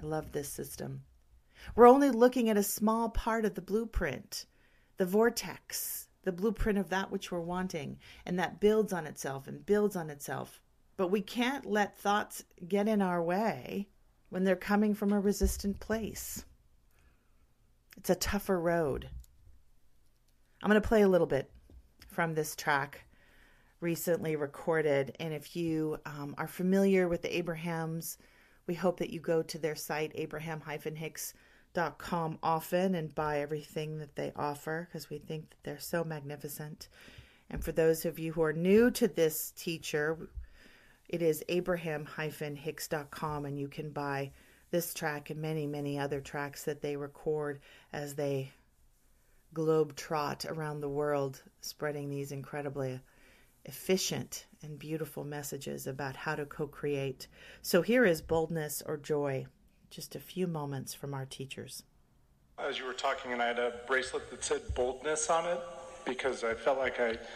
I 0.00 0.06
love 0.06 0.32
this 0.32 0.48
system. 0.48 1.02
We're 1.74 1.88
only 1.88 2.10
looking 2.10 2.48
at 2.48 2.56
a 2.56 2.62
small 2.62 3.08
part 3.08 3.44
of 3.44 3.54
the 3.54 3.62
blueprint, 3.62 4.46
the 4.96 5.06
vortex, 5.06 6.08
the 6.24 6.32
blueprint 6.32 6.78
of 6.78 6.88
that 6.90 7.10
which 7.10 7.30
we're 7.30 7.40
wanting, 7.40 7.98
and 8.26 8.38
that 8.38 8.60
builds 8.60 8.92
on 8.92 9.06
itself 9.06 9.46
and 9.46 9.64
builds 9.64 9.96
on 9.96 10.10
itself. 10.10 10.60
But 10.96 11.08
we 11.08 11.20
can't 11.20 11.66
let 11.66 11.98
thoughts 11.98 12.44
get 12.66 12.88
in 12.88 13.02
our 13.02 13.22
way 13.22 13.88
when 14.30 14.44
they're 14.44 14.56
coming 14.56 14.94
from 14.94 15.12
a 15.12 15.20
resistant 15.20 15.80
place. 15.80 16.44
It's 17.96 18.10
a 18.10 18.14
tougher 18.14 18.60
road. 18.60 19.08
I'm 20.62 20.70
going 20.70 20.80
to 20.80 20.88
play 20.88 21.02
a 21.02 21.08
little 21.08 21.26
bit 21.26 21.50
from 22.08 22.34
this 22.34 22.56
track 22.56 23.04
recently 23.80 24.34
recorded. 24.34 25.14
And 25.20 25.32
if 25.34 25.54
you 25.54 25.98
um, 26.06 26.34
are 26.38 26.48
familiar 26.48 27.06
with 27.06 27.22
the 27.22 27.36
Abrahams, 27.36 28.18
we 28.66 28.74
hope 28.74 28.98
that 28.98 29.10
you 29.10 29.20
go 29.20 29.42
to 29.42 29.58
their 29.58 29.76
site, 29.76 30.12
abraham-hicks.com, 30.14 31.40
often 31.76 32.94
and 32.94 33.14
buy 33.14 33.40
everything 33.40 33.98
that 33.98 34.16
they 34.16 34.32
offer 34.36 34.88
because 34.88 35.10
we 35.10 35.18
think 35.18 35.50
that 35.50 35.56
they're 35.62 35.78
so 35.78 36.04
magnificent. 36.04 36.88
And 37.50 37.62
for 37.62 37.72
those 37.72 38.04
of 38.04 38.18
you 38.18 38.32
who 38.32 38.42
are 38.42 38.52
new 38.52 38.90
to 38.92 39.08
this 39.08 39.52
teacher, 39.56 40.28
it 41.08 41.22
is 41.22 41.44
abraham-hicks.com, 41.48 43.44
and 43.44 43.58
you 43.58 43.68
can 43.68 43.90
buy 43.90 44.32
this 44.70 44.94
track 44.94 45.30
and 45.30 45.40
many, 45.40 45.66
many 45.66 45.98
other 45.98 46.20
tracks 46.20 46.64
that 46.64 46.80
they 46.80 46.96
record 46.96 47.60
as 47.92 48.14
they 48.14 48.52
globe 49.52 49.94
trot 49.94 50.44
around 50.48 50.80
the 50.80 50.88
world, 50.88 51.42
spreading 51.60 52.10
these 52.10 52.32
incredibly 52.32 53.00
efficient 53.66 54.46
and 54.62 54.78
beautiful 54.78 55.24
messages 55.24 55.86
about 55.86 56.16
how 56.16 56.34
to 56.34 56.44
co 56.44 56.66
create. 56.66 57.28
So 57.62 57.82
here 57.82 58.04
is 58.04 58.20
boldness 58.20 58.82
or 58.84 58.96
joy, 58.96 59.46
just 59.94 60.16
a 60.16 60.20
few 60.20 60.48
moments 60.48 60.92
from 60.92 61.14
our 61.14 61.24
teachers. 61.24 61.84
As 62.58 62.78
you 62.78 62.84
were 62.84 62.92
talking, 62.92 63.32
and 63.32 63.40
I 63.40 63.46
had 63.46 63.60
a 63.60 63.72
bracelet 63.86 64.28
that 64.30 64.42
said 64.42 64.62
boldness 64.74 65.30
on 65.30 65.46
it 65.46 65.60
because 66.04 66.42
I 66.42 66.54
felt 66.54 66.78
like 66.78 66.98
I, 67.00 67.10
at 67.10 67.26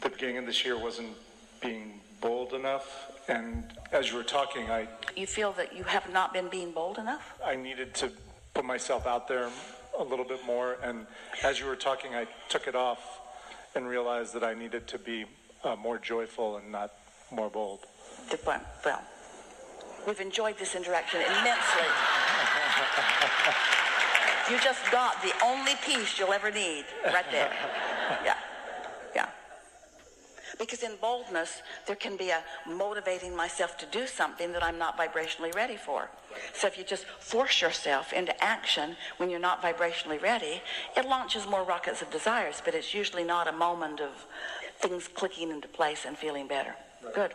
the 0.00 0.10
beginning 0.10 0.38
of 0.38 0.46
this 0.46 0.64
year, 0.64 0.78
wasn't 0.78 1.14
being 1.60 2.00
bold 2.20 2.52
enough. 2.52 3.10
And 3.28 3.64
as 3.92 4.10
you 4.10 4.16
were 4.16 4.22
talking, 4.22 4.70
I, 4.70 4.86
You 5.16 5.26
feel 5.26 5.52
that 5.54 5.76
you 5.76 5.82
have 5.82 6.08
not 6.12 6.32
been 6.32 6.48
being 6.48 6.70
bold 6.70 6.98
enough? 6.98 7.34
I 7.44 7.56
needed 7.56 7.92
to 7.96 8.12
put 8.54 8.64
myself 8.64 9.06
out 9.06 9.26
there 9.26 9.50
a 9.98 10.04
little 10.04 10.24
bit 10.24 10.44
more. 10.46 10.76
And 10.84 11.06
as 11.42 11.58
you 11.58 11.66
were 11.66 11.76
talking, 11.76 12.14
I 12.14 12.26
took 12.48 12.68
it 12.68 12.76
off 12.76 13.00
and 13.74 13.88
realized 13.88 14.32
that 14.34 14.44
I 14.44 14.54
needed 14.54 14.86
to 14.88 14.98
be 14.98 15.24
uh, 15.64 15.74
more 15.74 15.98
joyful 15.98 16.56
and 16.58 16.70
not 16.70 16.92
more 17.32 17.50
bold. 17.50 17.80
The- 18.30 18.38
Well, 18.46 18.60
well, 18.84 19.02
we've 20.06 20.20
enjoyed 20.20 20.56
this 20.58 20.74
interaction 20.74 21.20
immensely. 21.20 21.88
you 24.50 24.58
just 24.60 24.90
got 24.90 25.20
the 25.22 25.32
only 25.44 25.74
piece 25.84 26.18
you'll 26.18 26.32
ever 26.32 26.50
need 26.50 26.84
right 27.06 27.30
there. 27.30 27.52
Yeah. 28.24 28.36
Yeah. 29.16 29.28
Because 30.60 30.84
in 30.84 30.92
boldness, 31.00 31.60
there 31.88 31.96
can 31.96 32.16
be 32.16 32.30
a 32.30 32.44
motivating 32.68 33.34
myself 33.34 33.76
to 33.78 33.86
do 33.86 34.06
something 34.06 34.52
that 34.52 34.62
I'm 34.62 34.78
not 34.78 34.96
vibrationally 34.96 35.52
ready 35.56 35.74
for. 35.76 36.08
So 36.54 36.68
if 36.68 36.78
you 36.78 36.84
just 36.84 37.04
force 37.04 37.60
yourself 37.60 38.12
into 38.12 38.32
action 38.42 38.94
when 39.16 39.28
you're 39.28 39.40
not 39.40 39.60
vibrationally 39.60 40.22
ready, 40.22 40.62
it 40.96 41.08
launches 41.08 41.48
more 41.48 41.64
rockets 41.64 42.00
of 42.00 42.10
desires, 42.12 42.62
but 42.64 42.74
it's 42.74 42.94
usually 42.94 43.24
not 43.24 43.48
a 43.48 43.52
moment 43.52 44.00
of 44.00 44.10
things 44.78 45.08
clicking 45.08 45.50
into 45.50 45.66
place 45.66 46.04
and 46.06 46.16
feeling 46.16 46.46
better. 46.46 46.76
Good. 47.12 47.34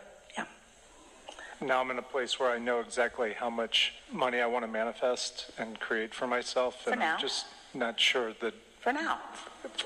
Now 1.64 1.80
I'm 1.80 1.90
in 1.92 1.98
a 1.98 2.02
place 2.02 2.40
where 2.40 2.50
I 2.50 2.58
know 2.58 2.80
exactly 2.80 3.34
how 3.34 3.48
much 3.48 3.94
money 4.10 4.40
I 4.40 4.46
want 4.46 4.64
to 4.64 4.70
manifest 4.70 5.50
and 5.58 5.78
create 5.78 6.12
for 6.12 6.26
myself. 6.26 6.86
and 6.86 6.98
now. 6.98 7.14
I'm 7.14 7.20
just 7.20 7.46
not 7.72 8.00
sure 8.00 8.32
that 8.40 8.54
For 8.80 8.92
now. 8.92 9.20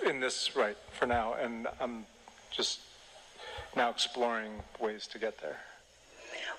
in 0.06 0.20
this, 0.20 0.56
right, 0.56 0.76
for 0.98 1.06
now. 1.06 1.34
And 1.34 1.68
I'm 1.78 2.06
just 2.50 2.80
now 3.76 3.90
exploring 3.90 4.62
ways 4.80 5.06
to 5.08 5.18
get 5.18 5.38
there. 5.42 5.58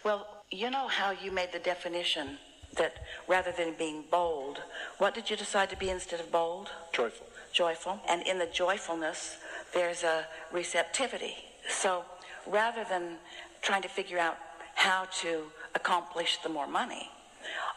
Well, 0.03 0.27
you 0.51 0.69
know 0.69 0.87
how 0.87 1.11
you 1.11 1.31
made 1.31 1.51
the 1.51 1.59
definition 1.59 2.37
that 2.75 2.93
rather 3.27 3.51
than 3.51 3.73
being 3.77 4.03
bold, 4.11 4.61
what 4.99 5.15
did 5.15 5.29
you 5.31 5.35
decide 5.35 5.69
to 5.71 5.77
be 5.77 5.89
instead 5.89 6.19
of 6.19 6.31
bold? 6.31 6.69
Joyful. 6.93 7.25
Joyful. 7.51 7.99
And 8.07 8.21
in 8.27 8.37
the 8.37 8.45
joyfulness, 8.45 9.37
there's 9.73 10.03
a 10.03 10.25
receptivity. 10.53 11.33
So 11.67 12.05
rather 12.45 12.85
than 12.87 13.17
trying 13.63 13.81
to 13.81 13.89
figure 13.89 14.19
out 14.19 14.37
how 14.87 15.03
to 15.11 15.43
accomplish 15.75 16.37
the 16.43 16.49
more 16.49 16.65
money, 16.65 17.09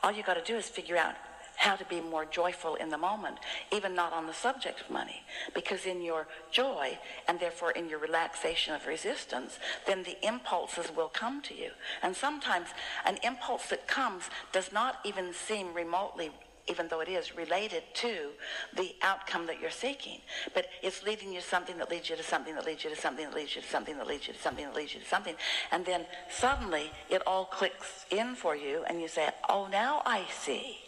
all 0.01 0.13
you 0.13 0.23
got 0.23 0.35
to 0.35 0.53
do 0.53 0.57
is 0.57 0.69
figure 0.69 0.97
out 0.97 1.17
how 1.57 1.75
to 1.75 1.85
be 1.87 2.01
more 2.01 2.25
joyful 2.25 2.77
in 2.77 2.89
the 2.89 2.97
moment, 2.97 3.37
even 3.73 3.95
not 3.97 4.13
on 4.13 4.27
the 4.27 4.33
subject 4.33 4.81
of 4.81 4.89
money. 4.91 5.21
Because 5.53 5.87
in 5.87 6.01
your 6.01 6.29
joy, 6.53 6.97
and 7.27 7.41
therefore 7.41 7.73
in 7.73 7.89
your 7.89 7.99
relaxation 7.99 8.75
of 8.75 8.87
resistance, 8.87 9.59
then 9.89 10.05
the 10.05 10.17
impulses 10.25 10.87
will 10.97 11.09
come 11.09 11.43
to 11.43 11.55
you. 11.55 11.71
And 12.01 12.15
sometimes 12.15 12.69
an 13.05 13.19
impulse 13.25 13.67
that 13.71 13.89
comes 13.89 14.23
does 14.53 14.73
not 14.73 15.01
even 15.05 15.35
seem 15.35 15.75
remotely 15.75 16.31
even 16.71 16.89
though 16.89 17.01
it 17.01 17.09
is 17.09 17.37
related 17.37 17.83
to 17.95 18.29
the 18.77 18.95
outcome 19.03 19.47
that 19.47 19.61
you're 19.61 19.71
seeking. 19.71 20.19
But 20.55 20.67
it's 20.83 21.03
leading 21.03 21.33
you 21.33 21.41
to 21.41 21.47
something 21.47 21.77
that 21.79 21.91
leads 21.91 22.09
you 22.09 22.17
to 22.17 22.23
something 22.23 22.55
that 22.55 22.65
leads 22.65 22.85
you 22.85 22.91
to 22.91 22.97
something 22.97 23.25
that 23.25 23.35
leads 23.35 23.57
you 23.57 23.63
to 23.63 23.69
something 23.69 23.97
that 23.99 24.07
leads 24.07 24.27
you 24.27 24.33
to 24.33 24.39
something 24.39 24.65
that 24.65 24.77
leads 24.77 24.95
you 24.95 25.01
to 25.01 25.07
something. 25.07 25.35
And 25.73 25.85
then 25.85 26.07
suddenly 26.31 26.91
it 27.11 27.23
all 27.27 27.45
clicks 27.47 28.07
in 28.11 28.35
for 28.37 28.55
you 28.55 28.85
and 28.89 29.01
you 29.01 29.09
say, 29.09 29.29
oh, 29.49 29.69
now 29.71 30.03
I 30.07 30.25
see. 30.31 30.79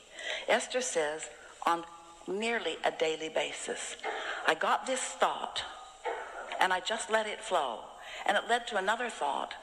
Esther 0.48 0.80
says 0.80 1.28
on 1.66 1.84
nearly 2.28 2.76
a 2.84 2.92
daily 2.92 3.28
basis, 3.28 3.96
I 4.46 4.54
got 4.54 4.86
this 4.86 5.00
thought 5.00 5.62
and 6.60 6.72
I 6.72 6.80
just 6.80 7.10
let 7.10 7.26
it 7.26 7.40
flow. 7.40 7.80
And 8.24 8.36
it 8.36 8.44
led 8.48 8.66
to 8.68 8.76
another 8.76 9.10
thought 9.10 9.54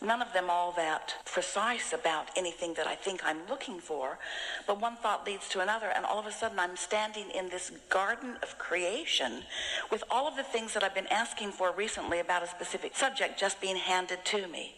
none 0.00 0.22
of 0.22 0.32
them 0.32 0.48
all 0.48 0.72
that 0.72 1.14
precise 1.24 1.92
about 1.92 2.28
anything 2.36 2.74
that 2.74 2.86
I 2.86 2.94
think 2.94 3.20
I'm 3.24 3.46
looking 3.48 3.80
for, 3.80 4.18
but 4.66 4.80
one 4.80 4.96
thought 4.96 5.26
leads 5.26 5.48
to 5.50 5.60
another, 5.60 5.90
and 5.94 6.04
all 6.04 6.18
of 6.18 6.26
a 6.26 6.32
sudden 6.32 6.58
I'm 6.58 6.76
standing 6.76 7.30
in 7.30 7.48
this 7.48 7.72
garden 7.88 8.36
of 8.42 8.58
creation 8.58 9.42
with 9.90 10.04
all 10.10 10.28
of 10.28 10.36
the 10.36 10.42
things 10.42 10.74
that 10.74 10.82
I've 10.84 10.94
been 10.94 11.08
asking 11.08 11.52
for 11.52 11.72
recently 11.72 12.20
about 12.20 12.42
a 12.42 12.46
specific 12.46 12.96
subject 12.96 13.38
just 13.38 13.60
being 13.60 13.76
handed 13.76 14.24
to 14.26 14.46
me. 14.46 14.74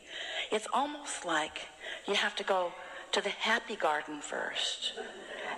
It's 0.50 0.66
almost 0.72 1.24
like 1.24 1.68
you 2.06 2.14
have 2.14 2.34
to 2.36 2.44
go 2.44 2.72
to 3.12 3.20
the 3.20 3.30
happy 3.30 3.76
garden 3.76 4.20
first, 4.20 4.92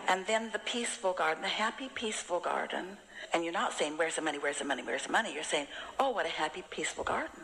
and 0.08 0.26
then 0.26 0.50
the 0.52 0.58
peaceful 0.58 1.12
garden, 1.12 1.42
the 1.42 1.48
happy, 1.48 1.88
peaceful 1.94 2.40
garden. 2.40 2.96
And 3.32 3.44
you're 3.44 3.52
not 3.52 3.72
saying, 3.72 3.96
Where's 3.96 4.16
the 4.16 4.22
money? 4.22 4.38
Where's 4.38 4.58
the 4.58 4.64
money? 4.64 4.82
Where's 4.82 5.04
the 5.04 5.12
money? 5.12 5.32
You're 5.32 5.44
saying, 5.44 5.66
Oh, 5.98 6.10
what 6.10 6.26
a 6.26 6.30
happy, 6.30 6.64
peaceful 6.70 7.04
garden. 7.04 7.40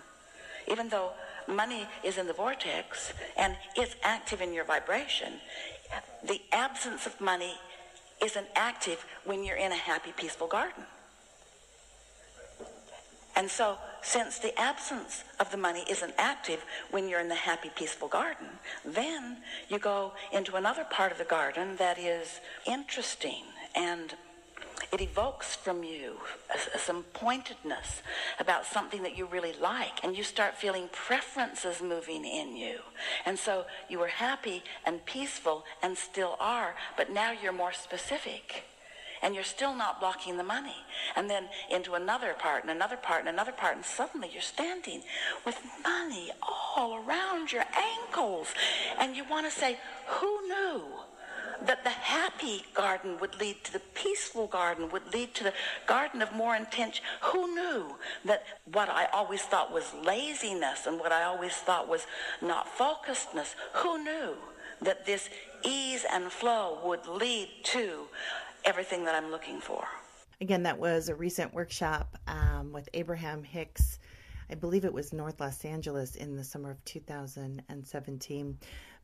Even 0.66 0.88
though 0.88 1.12
money 1.48 1.86
is 2.04 2.18
in 2.18 2.26
the 2.26 2.32
vortex 2.32 3.12
and 3.36 3.56
it's 3.76 3.96
active 4.02 4.40
in 4.40 4.52
your 4.52 4.64
vibration, 4.64 5.34
the 6.24 6.40
absence 6.52 7.06
of 7.06 7.20
money 7.20 7.54
isn't 8.22 8.46
active 8.54 9.04
when 9.24 9.44
you're 9.44 9.56
in 9.56 9.72
a 9.72 9.76
happy, 9.76 10.12
peaceful 10.16 10.46
garden. 10.46 10.84
And 13.36 13.48
so, 13.48 13.78
since 14.02 14.40
the 14.40 14.58
absence 14.58 15.22
of 15.38 15.52
the 15.52 15.56
money 15.56 15.84
isn't 15.88 16.12
active 16.18 16.64
when 16.90 17.08
you're 17.08 17.20
in 17.20 17.28
the 17.28 17.36
happy, 17.36 17.70
peaceful 17.76 18.08
garden, 18.08 18.48
then 18.84 19.36
you 19.68 19.78
go 19.78 20.12
into 20.32 20.56
another 20.56 20.82
part 20.82 21.12
of 21.12 21.18
the 21.18 21.24
garden 21.24 21.76
that 21.76 21.98
is 21.98 22.40
interesting 22.66 23.44
and 23.76 24.14
it 24.92 25.00
evokes 25.00 25.54
from 25.54 25.84
you 25.84 26.16
a- 26.54 26.78
some 26.78 27.02
pointedness 27.12 28.02
about 28.38 28.64
something 28.64 29.02
that 29.02 29.16
you 29.16 29.26
really 29.26 29.52
like, 29.54 30.02
and 30.02 30.16
you 30.16 30.24
start 30.24 30.56
feeling 30.56 30.88
preferences 30.92 31.82
moving 31.82 32.24
in 32.24 32.56
you. 32.56 32.80
And 33.26 33.38
so 33.38 33.66
you 33.88 33.98
were 33.98 34.08
happy 34.08 34.62
and 34.86 35.04
peaceful 35.04 35.64
and 35.82 35.96
still 35.96 36.36
are, 36.40 36.74
but 36.96 37.10
now 37.10 37.32
you're 37.32 37.52
more 37.52 37.72
specific. 37.72 38.64
And 39.20 39.34
you're 39.34 39.44
still 39.44 39.74
not 39.74 39.98
blocking 39.98 40.36
the 40.36 40.44
money. 40.44 40.76
And 41.16 41.28
then 41.28 41.48
into 41.70 41.94
another 41.94 42.34
part 42.34 42.62
and 42.62 42.70
another 42.70 42.96
part 42.96 43.20
and 43.20 43.28
another 43.28 43.50
part, 43.52 43.74
and 43.74 43.84
suddenly 43.84 44.30
you're 44.32 44.40
standing 44.40 45.02
with 45.44 45.58
money 45.82 46.30
all 46.40 47.02
around 47.04 47.50
your 47.50 47.64
ankles. 47.74 48.46
And 48.98 49.16
you 49.16 49.24
want 49.28 49.46
to 49.46 49.52
say, 49.52 49.78
Who 50.06 50.48
knew? 50.48 50.84
That 51.66 51.84
the 51.84 51.90
happy 51.90 52.64
garden 52.74 53.18
would 53.20 53.38
lead 53.40 53.62
to 53.64 53.72
the 53.72 53.82
peaceful 53.94 54.46
garden, 54.46 54.88
would 54.90 55.12
lead 55.12 55.34
to 55.34 55.44
the 55.44 55.52
garden 55.86 56.22
of 56.22 56.32
more 56.32 56.56
intention. 56.56 57.04
Who 57.22 57.54
knew 57.54 57.96
that 58.24 58.44
what 58.72 58.88
I 58.88 59.06
always 59.12 59.42
thought 59.42 59.72
was 59.72 59.92
laziness 60.04 60.86
and 60.86 60.98
what 60.98 61.12
I 61.12 61.24
always 61.24 61.54
thought 61.54 61.88
was 61.88 62.06
not 62.40 62.66
focusedness, 62.76 63.54
who 63.74 64.02
knew 64.02 64.34
that 64.82 65.04
this 65.04 65.28
ease 65.64 66.04
and 66.10 66.30
flow 66.30 66.78
would 66.84 67.06
lead 67.06 67.48
to 67.64 68.04
everything 68.64 69.04
that 69.04 69.14
I'm 69.14 69.30
looking 69.30 69.60
for? 69.60 69.84
Again, 70.40 70.62
that 70.62 70.78
was 70.78 71.08
a 71.08 71.14
recent 71.14 71.52
workshop 71.52 72.16
um, 72.28 72.72
with 72.72 72.88
Abraham 72.94 73.42
Hicks. 73.42 73.98
I 74.50 74.54
believe 74.54 74.84
it 74.84 74.92
was 74.92 75.12
North 75.12 75.40
Los 75.40 75.64
Angeles 75.64 76.14
in 76.14 76.36
the 76.36 76.44
summer 76.44 76.70
of 76.70 76.82
2017. 76.84 78.58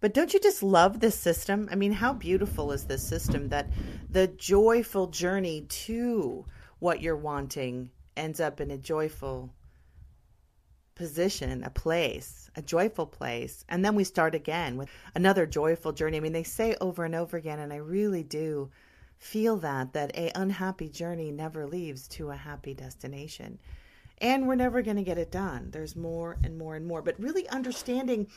But 0.04 0.12
don't 0.12 0.34
you 0.34 0.38
just 0.38 0.62
love 0.62 1.00
this 1.00 1.14
system? 1.14 1.66
I 1.72 1.76
mean, 1.76 1.92
how 1.92 2.12
beautiful 2.12 2.72
is 2.72 2.84
this 2.84 3.02
system 3.02 3.48
that 3.48 3.70
the 4.10 4.26
joyful 4.26 5.06
journey 5.06 5.62
to 5.62 6.44
what 6.78 7.00
you're 7.00 7.16
wanting 7.16 7.90
ends 8.14 8.38
up 8.38 8.60
in 8.60 8.70
a 8.70 8.76
joyful 8.76 9.54
position, 10.94 11.64
a 11.64 11.70
place, 11.70 12.50
a 12.54 12.60
joyful 12.60 13.06
place. 13.06 13.64
And 13.70 13.82
then 13.82 13.94
we 13.94 14.04
start 14.04 14.34
again 14.34 14.76
with 14.76 14.90
another 15.14 15.46
joyful 15.46 15.92
journey. 15.92 16.18
I 16.18 16.20
mean, 16.20 16.34
they 16.34 16.42
say 16.42 16.76
over 16.82 17.06
and 17.06 17.14
over 17.14 17.38
again, 17.38 17.58
and 17.58 17.72
I 17.72 17.76
really 17.76 18.22
do 18.22 18.70
feel 19.16 19.56
that 19.56 19.94
that 19.94 20.14
a 20.18 20.30
unhappy 20.34 20.90
journey 20.90 21.30
never 21.30 21.66
leads 21.66 22.08
to 22.08 22.28
a 22.28 22.36
happy 22.36 22.74
destination. 22.74 23.58
And 24.18 24.46
we're 24.46 24.54
never 24.54 24.82
going 24.82 24.98
to 24.98 25.02
get 25.02 25.16
it 25.16 25.30
done. 25.32 25.70
There's 25.70 25.96
more 25.96 26.36
and 26.44 26.58
more 26.58 26.76
and 26.76 26.86
more. 26.86 27.00
But 27.00 27.18
really 27.18 27.48
understanding 27.48 28.28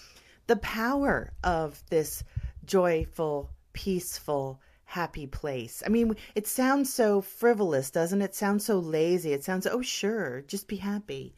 the 0.47 0.55
power 0.55 1.33
of 1.43 1.83
this 1.89 2.23
joyful, 2.65 3.51
peaceful, 3.73 4.61
happy 4.85 5.27
place. 5.27 5.83
I 5.85 5.89
mean, 5.89 6.15
it 6.33 6.47
sounds 6.47 6.93
so 6.93 7.21
frivolous, 7.21 7.91
doesn't 7.91 8.21
it? 8.21 8.25
it 8.25 8.35
sounds 8.35 8.65
so 8.65 8.79
lazy. 8.79 9.33
It 9.33 9.43
sounds 9.43 9.67
oh 9.67 9.81
sure, 9.81 10.41
just 10.47 10.67
be 10.67 10.77
happy. 10.77 11.35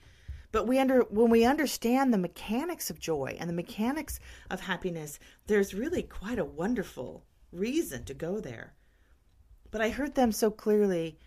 But 0.51 0.67
we 0.67 0.79
under 0.79 1.01
when 1.09 1.29
we 1.29 1.45
understand 1.45 2.13
the 2.13 2.17
mechanics 2.17 2.89
of 2.89 2.99
joy 2.99 3.35
and 3.39 3.49
the 3.49 3.53
mechanics 3.53 4.19
of 4.49 4.61
happiness, 4.61 5.19
there's 5.47 5.73
really 5.73 6.03
quite 6.03 6.39
a 6.39 6.45
wonderful 6.45 7.25
reason 7.51 8.05
to 8.05 8.13
go 8.13 8.39
there. 8.39 8.73
But 9.71 9.81
I 9.81 9.89
heard 9.89 10.15
them 10.15 10.31
so 10.31 10.49
clearly, 10.49 11.19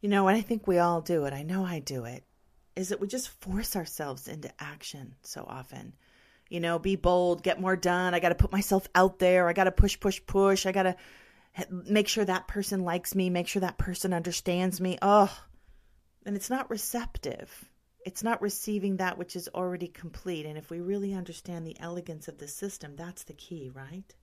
you 0.00 0.08
know, 0.08 0.28
and 0.28 0.36
I 0.36 0.40
think 0.40 0.66
we 0.66 0.78
all 0.78 1.00
do 1.00 1.24
it. 1.24 1.32
I 1.32 1.42
know 1.42 1.64
I 1.64 1.80
do 1.80 2.04
it. 2.04 2.24
Is 2.76 2.88
that 2.88 3.00
we 3.00 3.06
just 3.06 3.28
force 3.28 3.76
ourselves 3.76 4.26
into 4.28 4.50
action 4.58 5.14
so 5.22 5.44
often 5.46 5.94
you 6.48 6.60
know, 6.60 6.78
be 6.78 6.96
bold, 6.96 7.42
get 7.42 7.60
more 7.60 7.76
done. 7.76 8.14
I 8.14 8.20
got 8.20 8.30
to 8.30 8.34
put 8.34 8.52
myself 8.52 8.88
out 8.94 9.18
there. 9.18 9.48
I 9.48 9.52
got 9.52 9.64
to 9.64 9.72
push, 9.72 9.98
push, 9.98 10.20
push. 10.26 10.66
I 10.66 10.72
got 10.72 10.84
to 10.84 10.96
make 11.70 12.08
sure 12.08 12.24
that 12.24 12.48
person 12.48 12.84
likes 12.84 13.14
me, 13.14 13.30
make 13.30 13.48
sure 13.48 13.60
that 13.60 13.78
person 13.78 14.12
understands 14.12 14.80
me. 14.80 14.98
Oh, 15.00 15.34
and 16.26 16.36
it's 16.36 16.50
not 16.50 16.70
receptive. 16.70 17.64
It's 18.04 18.22
not 18.22 18.42
receiving 18.42 18.98
that 18.98 19.16
which 19.16 19.34
is 19.36 19.48
already 19.54 19.88
complete. 19.88 20.46
And 20.46 20.58
if 20.58 20.70
we 20.70 20.80
really 20.80 21.14
understand 21.14 21.66
the 21.66 21.78
elegance 21.80 22.28
of 22.28 22.38
the 22.38 22.48
system, 22.48 22.96
that's 22.96 23.24
the 23.24 23.32
key, 23.32 23.70
right? 23.72 24.14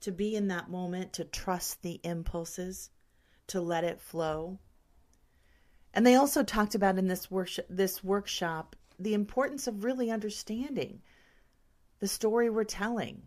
To 0.00 0.12
be 0.12 0.34
in 0.34 0.48
that 0.48 0.68
moment, 0.68 1.14
to 1.14 1.24
trust 1.24 1.82
the 1.82 2.00
impulses, 2.02 2.90
to 3.48 3.60
let 3.60 3.84
it 3.84 4.00
flow. 4.00 4.58
And 5.92 6.04
they 6.04 6.16
also 6.16 6.42
talked 6.42 6.74
about 6.74 6.98
in 6.98 7.06
this 7.06 7.30
workshop, 7.30 7.66
this 7.68 8.02
workshop 8.02 8.74
the 8.98 9.14
importance 9.14 9.66
of 9.66 9.84
really 9.84 10.10
understanding 10.10 11.00
the 12.00 12.08
story 12.08 12.50
we're 12.50 12.64
telling 12.64 13.22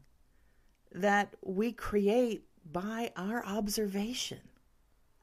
that 0.93 1.35
we 1.43 1.71
create 1.71 2.43
by 2.71 3.11
our 3.15 3.45
observation 3.45 4.39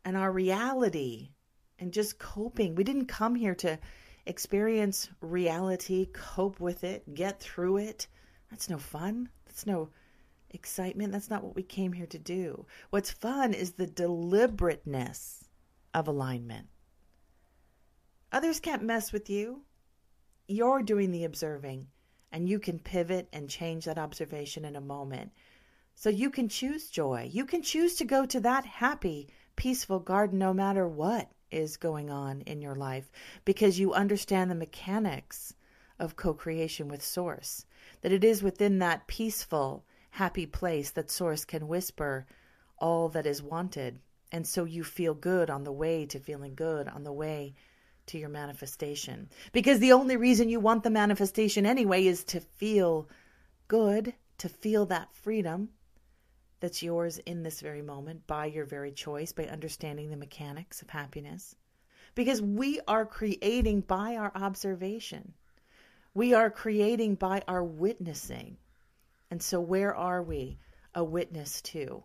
and 0.05 0.17
our 0.17 0.31
reality 0.31 1.31
and 1.79 1.93
just 1.93 2.19
coping. 2.19 2.75
We 2.75 2.85
didn't 2.85 3.07
come 3.07 3.35
here 3.35 3.55
to 3.57 3.79
experience 4.27 5.09
reality, 5.21 6.07
cope 6.13 6.61
with 6.61 6.85
it, 6.85 7.15
get 7.15 7.41
through 7.41 7.79
it. 7.79 8.07
That's 8.51 8.71
no 8.71 8.79
fun. 8.79 9.29
That's 9.47 9.67
no 9.67 9.91
excitement. 10.51 11.13
That's 11.13 11.31
not 11.31 11.43
what 11.43 11.57
we 11.57 11.63
came 11.63 11.93
here 11.93 12.07
to 12.07 12.19
do. 12.19 12.67
What's 12.91 13.11
fun 13.11 13.53
is 13.55 13.73
the 13.73 13.87
deliberateness 13.87 15.45
of 15.93 16.09
alignment. 16.09 16.69
Others 18.33 18.61
can't 18.61 18.83
mess 18.83 19.13
with 19.13 19.31
you 19.31 19.63
you're 20.47 20.83
doing 20.83 21.11
the 21.11 21.25
observing 21.25 21.87
and 22.33 22.49
you 22.49 22.59
can 22.59 22.79
pivot 22.79 23.29
and 23.33 23.49
change 23.49 23.85
that 23.85 23.99
observation 23.99 24.65
in 24.65 24.77
a 24.77 24.81
moment. 24.81 25.33
So 25.95 26.11
you 26.11 26.31
can 26.31 26.49
choose 26.49 26.91
joy. 26.91 27.31
You 27.33 27.47
can 27.47 27.63
choose 27.63 27.95
to 27.97 28.05
go 28.05 28.27
to 28.27 28.41
that 28.41 28.65
happy, 28.67 29.29
peaceful 29.57 30.01
garden 30.01 30.39
no 30.39 30.53
matter 30.53 30.89
what 30.89 31.31
is 31.51 31.77
going 31.77 32.11
on 32.11 32.41
in 32.43 32.61
your 32.61 32.75
life 32.75 33.11
because 33.45 33.79
you 33.79 33.93
understand 33.93 34.51
the 34.51 34.57
mechanics 34.57 35.55
of 35.99 36.17
co 36.17 36.35
creation 36.35 36.89
with 36.89 37.03
Source. 37.03 37.65
That 38.03 38.13
it 38.13 38.25
is 38.25 38.43
within 38.43 38.81
that 38.81 39.07
peaceful, 39.07 39.85
happy 40.11 40.47
place 40.47 40.91
that 40.91 41.11
Source 41.11 41.45
can 41.45 41.69
whisper 41.69 42.27
all 42.79 43.09
that 43.11 43.27
is 43.27 43.43
wanted. 43.43 44.01
And 44.33 44.47
so 44.47 44.65
you 44.65 44.83
feel 44.83 45.15
good 45.15 45.49
on 45.49 45.63
the 45.63 45.73
way 45.73 46.07
to 46.07 46.19
feeling 46.19 46.57
good, 46.57 46.89
on 46.89 47.05
the 47.05 47.13
way 47.13 47.55
to 48.07 48.19
your 48.19 48.29
manifestation. 48.29 49.29
Because 49.53 49.79
the 49.79 49.93
only 49.93 50.17
reason 50.17 50.49
you 50.49 50.61
want 50.61 50.83
the 50.83 50.91
manifestation 50.91 51.67
anyway 51.67 52.07
is 52.07 52.25
to 52.25 52.41
feel 52.41 53.09
good, 53.69 54.15
to 54.39 54.49
feel 54.49 54.87
that 54.87 55.15
freedom 55.15 55.71
that's 56.61 56.83
yours 56.83 57.19
in 57.19 57.43
this 57.43 57.61
very 57.61 57.83
moment 57.83 58.27
by 58.27 58.47
your 58.47 58.65
very 58.65 58.91
choice, 58.91 59.33
by 59.33 59.45
understanding 59.45 60.11
the 60.11 60.17
mechanics 60.17 60.81
of 60.81 60.89
happiness. 60.89 61.55
Because 62.15 62.41
we 62.41 62.81
are 62.87 63.05
creating 63.05 63.83
by 63.83 64.17
our 64.17 64.33
observation, 64.35 65.35
we 66.15 66.33
are 66.33 66.49
creating 66.49 67.17
by 67.17 67.43
our 67.49 67.63
witnessing. 67.63 68.57
And 69.31 69.43
so, 69.43 69.61
where 69.61 69.95
are 69.95 70.23
we 70.23 70.59
a 70.95 71.03
witness 71.03 71.61
to? 71.63 72.05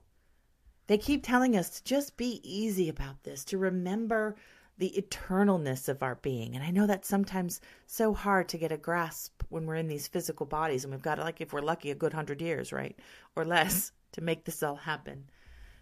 They 0.88 0.98
keep 0.98 1.24
telling 1.24 1.56
us 1.56 1.70
to 1.70 1.84
just 1.84 2.18
be 2.18 2.42
easy 2.44 2.90
about 2.90 3.24
this, 3.24 3.46
to 3.46 3.60
remember 3.60 4.36
the 4.80 4.94
eternalness 4.98 5.90
of 5.90 6.02
our 6.02 6.16
being. 6.16 6.56
And 6.56 6.64
I 6.64 6.72
know 6.72 6.88
that's 6.88 7.08
sometimes 7.08 7.60
so 7.86 8.14
hard 8.14 8.48
to 8.50 8.58
get 8.58 8.72
a 8.72 8.78
grasp 8.78 9.44
when 9.50 9.66
we're 9.66 9.76
in 9.76 9.90
these 9.90 10.08
physical 10.08 10.46
bodies 10.46 10.84
and 10.84 10.94
we've 10.94 11.02
got, 11.02 11.20
like, 11.20 11.42
if 11.42 11.52
we're 11.52 11.62
lucky, 11.62 11.92
a 11.92 11.96
good 11.96 12.14
hundred 12.14 12.42
years, 12.42 12.72
right? 12.72 12.98
Or 13.36 13.46
less 13.46 13.92
to 14.14 14.22
make 14.22 14.46
this 14.46 14.64
all 14.64 14.78
happen. 14.78 15.26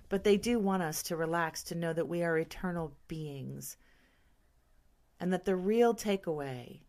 But 0.09 0.23
they 0.23 0.35
do 0.35 0.57
want 0.59 0.81
us 0.81 1.03
to 1.03 1.15
relax, 1.15 1.63
to 1.63 1.75
know 1.75 1.93
that 1.93 2.07
we 2.07 2.23
are 2.23 2.37
eternal 2.37 2.97
beings. 3.07 3.77
And 5.19 5.31
that 5.31 5.45
the 5.45 5.55
real 5.55 5.93
takeaway 5.93 6.79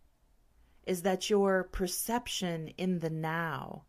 is 0.86 1.02
that 1.02 1.28
your 1.28 1.64
perception 1.64 2.68
in 2.78 3.00
the 3.00 3.10
now 3.10 3.84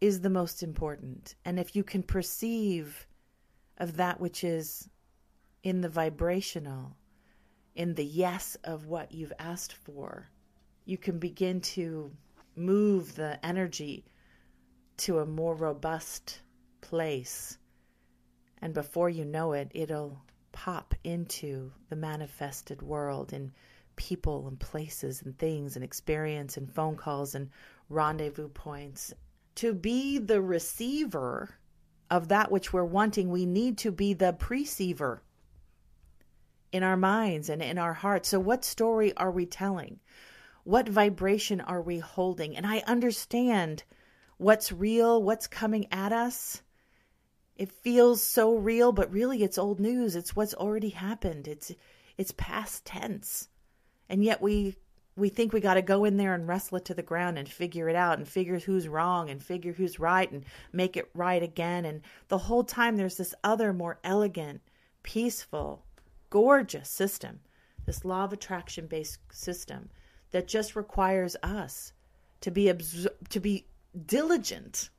is 0.00 0.20
the 0.20 0.30
most 0.30 0.62
important. 0.62 1.36
And 1.44 1.60
if 1.60 1.76
you 1.76 1.84
can 1.84 2.02
perceive 2.02 3.06
of 3.78 3.96
that 3.96 4.20
which 4.20 4.42
is 4.42 4.88
in 5.62 5.80
the 5.80 5.88
vibrational, 5.88 6.96
in 7.74 7.94
the 7.94 8.04
yes 8.04 8.56
of 8.64 8.86
what 8.86 9.12
you've 9.12 9.32
asked 9.38 9.74
for, 9.74 10.30
you 10.84 10.96
can 10.96 11.18
begin 11.18 11.60
to 11.60 12.10
move 12.56 13.14
the 13.14 13.44
energy 13.44 14.04
to 14.96 15.18
a 15.18 15.26
more 15.26 15.54
robust 15.54 16.40
place. 16.80 17.58
And 18.62 18.74
before 18.74 19.08
you 19.08 19.24
know 19.24 19.52
it, 19.52 19.70
it'll 19.74 20.20
pop 20.52 20.94
into 21.04 21.72
the 21.88 21.96
manifested 21.96 22.82
world 22.82 23.32
in 23.32 23.52
people 23.96 24.48
and 24.48 24.58
places 24.58 25.22
and 25.22 25.38
things 25.38 25.76
and 25.76 25.84
experience 25.84 26.56
and 26.56 26.72
phone 26.72 26.96
calls 26.96 27.34
and 27.34 27.50
rendezvous 27.88 28.48
points. 28.48 29.12
To 29.56 29.74
be 29.74 30.18
the 30.18 30.40
receiver 30.40 31.56
of 32.10 32.28
that 32.28 32.50
which 32.50 32.72
we're 32.72 32.84
wanting, 32.84 33.30
we 33.30 33.46
need 33.46 33.78
to 33.78 33.92
be 33.92 34.14
the 34.14 34.32
perceiver 34.32 35.22
in 36.72 36.82
our 36.82 36.96
minds 36.96 37.48
and 37.48 37.62
in 37.62 37.78
our 37.78 37.94
hearts. 37.94 38.28
So, 38.28 38.40
what 38.40 38.64
story 38.64 39.16
are 39.16 39.30
we 39.30 39.46
telling? 39.46 40.00
What 40.64 40.88
vibration 40.88 41.60
are 41.60 41.82
we 41.82 41.98
holding? 41.98 42.56
And 42.56 42.66
I 42.66 42.80
understand 42.86 43.84
what's 44.38 44.72
real, 44.72 45.22
what's 45.22 45.46
coming 45.46 45.86
at 45.92 46.12
us 46.12 46.62
It 47.56 47.70
feels 47.72 48.22
so 48.22 48.56
real, 48.56 48.92
but 48.92 49.12
really 49.12 49.42
it's 49.42 49.58
old 49.58 49.80
news. 49.80 50.16
It's 50.16 50.34
what's 50.36 50.54
already 50.54 50.90
happened. 50.90 51.46
It's 51.48 51.72
it's 52.16 52.32
past 52.36 52.84
tense. 52.84 53.48
And 54.08 54.24
yet 54.24 54.42
we 54.42 54.76
we 55.16 55.28
think 55.28 55.52
we 55.52 55.60
got 55.60 55.74
to 55.74 55.82
go 55.82 56.04
in 56.04 56.16
there 56.16 56.34
and 56.34 56.48
wrestle 56.48 56.78
it 56.78 56.86
to 56.86 56.94
the 56.94 57.02
ground 57.02 57.38
and 57.38 57.48
figure 57.48 57.88
it 57.88 57.96
out 57.96 58.18
and 58.18 58.26
figure 58.28 58.58
who's 58.60 58.88
wrong 58.88 59.30
and 59.30 59.42
figure 59.42 59.72
who's 59.72 60.00
right 60.00 60.30
and 60.32 60.44
make 60.72 60.96
it 60.96 61.10
right 61.14 61.42
again 61.42 61.84
and 61.84 62.02
the 62.28 62.38
whole 62.38 62.64
time 62.64 62.96
there's 62.96 63.16
this 63.16 63.34
other 63.44 63.72
more 63.72 63.98
elegant, 64.04 64.62
peaceful, 65.02 65.84
gorgeous 66.30 66.88
system. 66.88 67.40
This 67.86 68.04
law 68.04 68.24
of 68.24 68.32
attraction 68.32 68.86
based 68.86 69.18
system 69.32 69.90
that 70.30 70.48
just 70.48 70.76
requires 70.76 71.36
us 71.42 71.92
to 72.40 72.50
be 72.50 72.72
to 73.28 73.40
be 73.40 73.66
diligent 74.06 74.90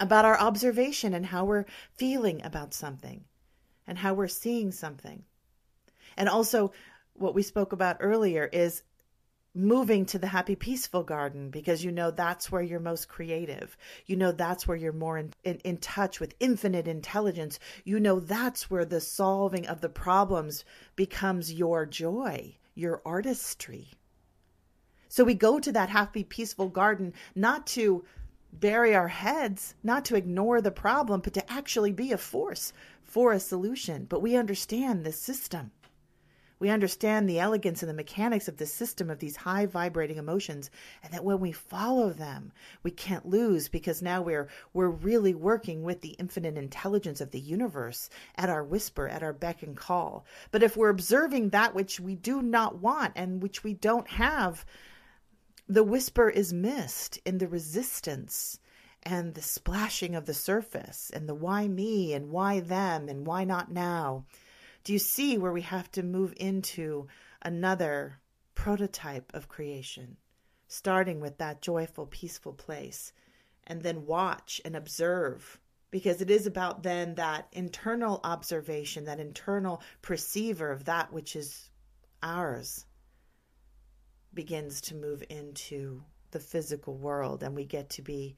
about 0.00 0.24
our 0.24 0.38
observation 0.38 1.14
and 1.14 1.26
how 1.26 1.44
we're 1.44 1.66
feeling 1.96 2.42
about 2.44 2.74
something 2.74 3.24
and 3.86 3.98
how 3.98 4.14
we're 4.14 4.28
seeing 4.28 4.72
something. 4.72 5.22
And 6.16 6.28
also 6.28 6.72
what 7.14 7.34
we 7.34 7.42
spoke 7.42 7.72
about 7.72 7.98
earlier 8.00 8.48
is 8.52 8.82
moving 9.54 10.06
to 10.06 10.18
the 10.18 10.26
happy 10.26 10.56
peaceful 10.56 11.02
garden 11.02 11.50
because 11.50 11.84
you 11.84 11.92
know 11.92 12.10
that's 12.10 12.50
where 12.50 12.62
you're 12.62 12.80
most 12.80 13.08
creative. 13.08 13.76
You 14.06 14.16
know 14.16 14.32
that's 14.32 14.66
where 14.66 14.76
you're 14.76 14.92
more 14.92 15.18
in, 15.18 15.32
in, 15.44 15.56
in, 15.58 15.76
touch 15.76 16.20
with 16.20 16.34
infinite 16.40 16.88
intelligence. 16.88 17.58
You 17.84 18.00
know 18.00 18.18
that's 18.18 18.70
where 18.70 18.84
the 18.84 19.00
solving 19.00 19.66
of 19.66 19.80
the 19.80 19.88
problems 19.88 20.64
becomes 20.96 21.52
your 21.52 21.84
joy 21.86 22.56
your 22.74 23.02
artistry. 23.04 23.88
So 25.08 25.24
we 25.24 25.34
go 25.34 25.60
to 25.60 25.72
that 25.72 25.90
happy 25.90 26.24
peaceful 26.24 26.68
garden 26.68 27.12
not 27.34 27.66
to 27.68 28.04
bury 28.52 28.94
our 28.94 29.08
heads 29.08 29.74
not 29.82 30.04
to 30.04 30.14
ignore 30.14 30.60
the 30.60 30.70
problem 30.70 31.20
but 31.20 31.32
to 31.32 31.52
actually 31.52 31.92
be 31.92 32.12
a 32.12 32.18
force 32.18 32.72
for 33.02 33.32
a 33.32 33.40
solution. 33.40 34.04
But 34.04 34.20
we 34.20 34.36
understand 34.36 35.04
the 35.04 35.12
system 35.12 35.70
we 36.62 36.70
understand 36.70 37.28
the 37.28 37.40
elegance 37.40 37.82
and 37.82 37.90
the 37.90 37.94
mechanics 37.94 38.46
of 38.46 38.56
the 38.56 38.66
system 38.66 39.10
of 39.10 39.18
these 39.18 39.34
high 39.34 39.66
vibrating 39.66 40.16
emotions, 40.16 40.70
and 41.02 41.12
that 41.12 41.24
when 41.24 41.40
we 41.40 41.50
follow 41.50 42.10
them, 42.10 42.52
we 42.84 42.90
can't 42.92 43.26
lose 43.26 43.68
because 43.68 44.00
now 44.00 44.22
we're 44.22 44.46
we're 44.72 44.88
really 44.88 45.34
working 45.34 45.82
with 45.82 46.02
the 46.02 46.14
infinite 46.20 46.56
intelligence 46.56 47.20
of 47.20 47.32
the 47.32 47.40
universe 47.40 48.08
at 48.36 48.48
our 48.48 48.62
whisper, 48.62 49.08
at 49.08 49.24
our 49.24 49.32
beck 49.32 49.64
and 49.64 49.76
call. 49.76 50.24
But 50.52 50.62
if 50.62 50.76
we're 50.76 50.88
observing 50.88 51.48
that 51.48 51.74
which 51.74 51.98
we 51.98 52.14
do 52.14 52.40
not 52.40 52.78
want 52.78 53.14
and 53.16 53.42
which 53.42 53.64
we 53.64 53.74
don't 53.74 54.06
have, 54.06 54.64
the 55.68 55.82
whisper 55.82 56.30
is 56.30 56.52
missed 56.52 57.18
in 57.24 57.38
the 57.38 57.48
resistance 57.48 58.60
and 59.02 59.34
the 59.34 59.42
splashing 59.42 60.14
of 60.14 60.26
the 60.26 60.34
surface 60.34 61.10
and 61.12 61.28
the 61.28 61.34
why 61.34 61.66
me 61.66 62.14
and 62.14 62.30
why 62.30 62.60
them 62.60 63.08
and 63.08 63.26
why 63.26 63.42
not 63.42 63.72
now 63.72 64.24
do 64.84 64.92
you 64.92 64.98
see 64.98 65.38
where 65.38 65.52
we 65.52 65.62
have 65.62 65.90
to 65.92 66.02
move 66.02 66.34
into 66.36 67.06
another 67.42 68.20
prototype 68.54 69.32
of 69.34 69.48
creation, 69.48 70.16
starting 70.68 71.20
with 71.20 71.38
that 71.38 71.62
joyful, 71.62 72.06
peaceful 72.06 72.52
place, 72.52 73.12
and 73.66 73.82
then 73.82 74.06
watch 74.06 74.60
and 74.64 74.76
observe? 74.76 75.58
Because 75.90 76.22
it 76.22 76.30
is 76.30 76.46
about 76.46 76.82
then 76.82 77.14
that 77.16 77.48
internal 77.52 78.20
observation, 78.24 79.04
that 79.04 79.20
internal 79.20 79.82
perceiver 80.00 80.70
of 80.70 80.84
that 80.84 81.12
which 81.12 81.36
is 81.36 81.70
ours 82.22 82.86
begins 84.34 84.80
to 84.80 84.94
move 84.94 85.22
into 85.28 86.02
the 86.30 86.40
physical 86.40 86.96
world, 86.96 87.42
and 87.42 87.54
we 87.54 87.64
get 87.64 87.90
to 87.90 88.02
be, 88.02 88.36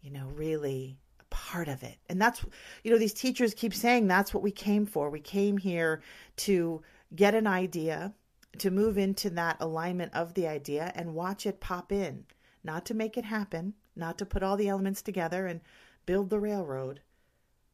you 0.00 0.10
know, 0.10 0.28
really 0.28 0.98
part 1.30 1.68
of 1.68 1.82
it. 1.82 1.98
And 2.08 2.20
that's, 2.20 2.44
you 2.82 2.90
know, 2.90 2.98
these 2.98 3.14
teachers 3.14 3.54
keep 3.54 3.74
saying 3.74 4.06
that's 4.06 4.32
what 4.32 4.42
we 4.42 4.50
came 4.50 4.86
for. 4.86 5.10
We 5.10 5.20
came 5.20 5.58
here 5.58 6.02
to 6.38 6.82
get 7.14 7.34
an 7.34 7.46
idea, 7.46 8.14
to 8.58 8.70
move 8.70 8.98
into 8.98 9.30
that 9.30 9.56
alignment 9.60 10.14
of 10.14 10.34
the 10.34 10.46
idea 10.46 10.92
and 10.94 11.14
watch 11.14 11.46
it 11.46 11.60
pop 11.60 11.92
in, 11.92 12.24
not 12.64 12.84
to 12.86 12.94
make 12.94 13.16
it 13.16 13.24
happen, 13.24 13.74
not 13.94 14.18
to 14.18 14.26
put 14.26 14.42
all 14.42 14.56
the 14.56 14.68
elements 14.68 15.02
together 15.02 15.46
and 15.46 15.60
build 16.04 16.30
the 16.30 16.40
railroad, 16.40 17.00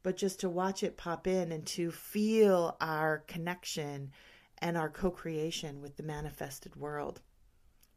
but 0.01 0.17
just 0.17 0.39
to 0.41 0.49
watch 0.49 0.83
it 0.83 0.97
pop 0.97 1.27
in 1.27 1.51
and 1.51 1.65
to 1.65 1.91
feel 1.91 2.75
our 2.81 3.19
connection 3.27 4.11
and 4.59 4.77
our 4.77 4.89
co 4.89 5.11
creation 5.11 5.81
with 5.81 5.97
the 5.97 6.03
manifested 6.03 6.75
world. 6.75 7.21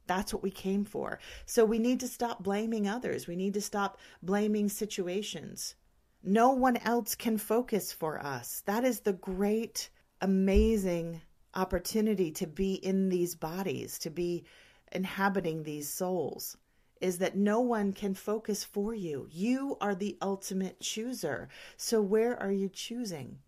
That's 0.07 0.33
what 0.33 0.43
we 0.43 0.51
came 0.51 0.85
for. 0.85 1.19
So 1.45 1.65
we 1.65 1.79
need 1.79 2.01
to 2.01 2.09
stop 2.09 2.43
blaming 2.43 2.89
others. 2.89 3.27
We 3.27 3.37
need 3.37 3.55
to 3.55 3.61
stop 3.61 3.99
blaming 4.23 4.69
situations. 4.69 5.75
No 6.23 6.51
one 6.51 6.77
else 6.79 7.15
can 7.15 7.39
focus 7.39 7.93
for 7.93 8.25
us. 8.25 8.63
That 8.67 8.85
is 8.85 9.01
the 9.01 9.13
great, 9.13 9.91
amazing 10.21 11.21
opportunity 11.55 12.31
to 12.33 12.47
be 12.47 12.75
in 12.75 13.09
these 13.09 13.35
bodies, 13.35 13.99
to 14.01 14.11
be 14.11 14.45
inhabiting 14.93 15.63
these 15.63 15.89
souls, 15.89 16.57
is 17.01 17.19
that 17.19 17.37
no 17.37 17.61
one 17.61 17.93
can 17.93 18.15
focus 18.15 18.65
for 18.65 18.95
you. 18.95 19.29
You 19.31 19.77
are 19.81 19.95
the 19.95 20.17
ultimate 20.23 20.81
chooser. 20.81 21.49
So 21.77 22.01
where 22.01 22.41
are 22.41 22.53
you 22.53 22.69
choosing? 22.69 23.39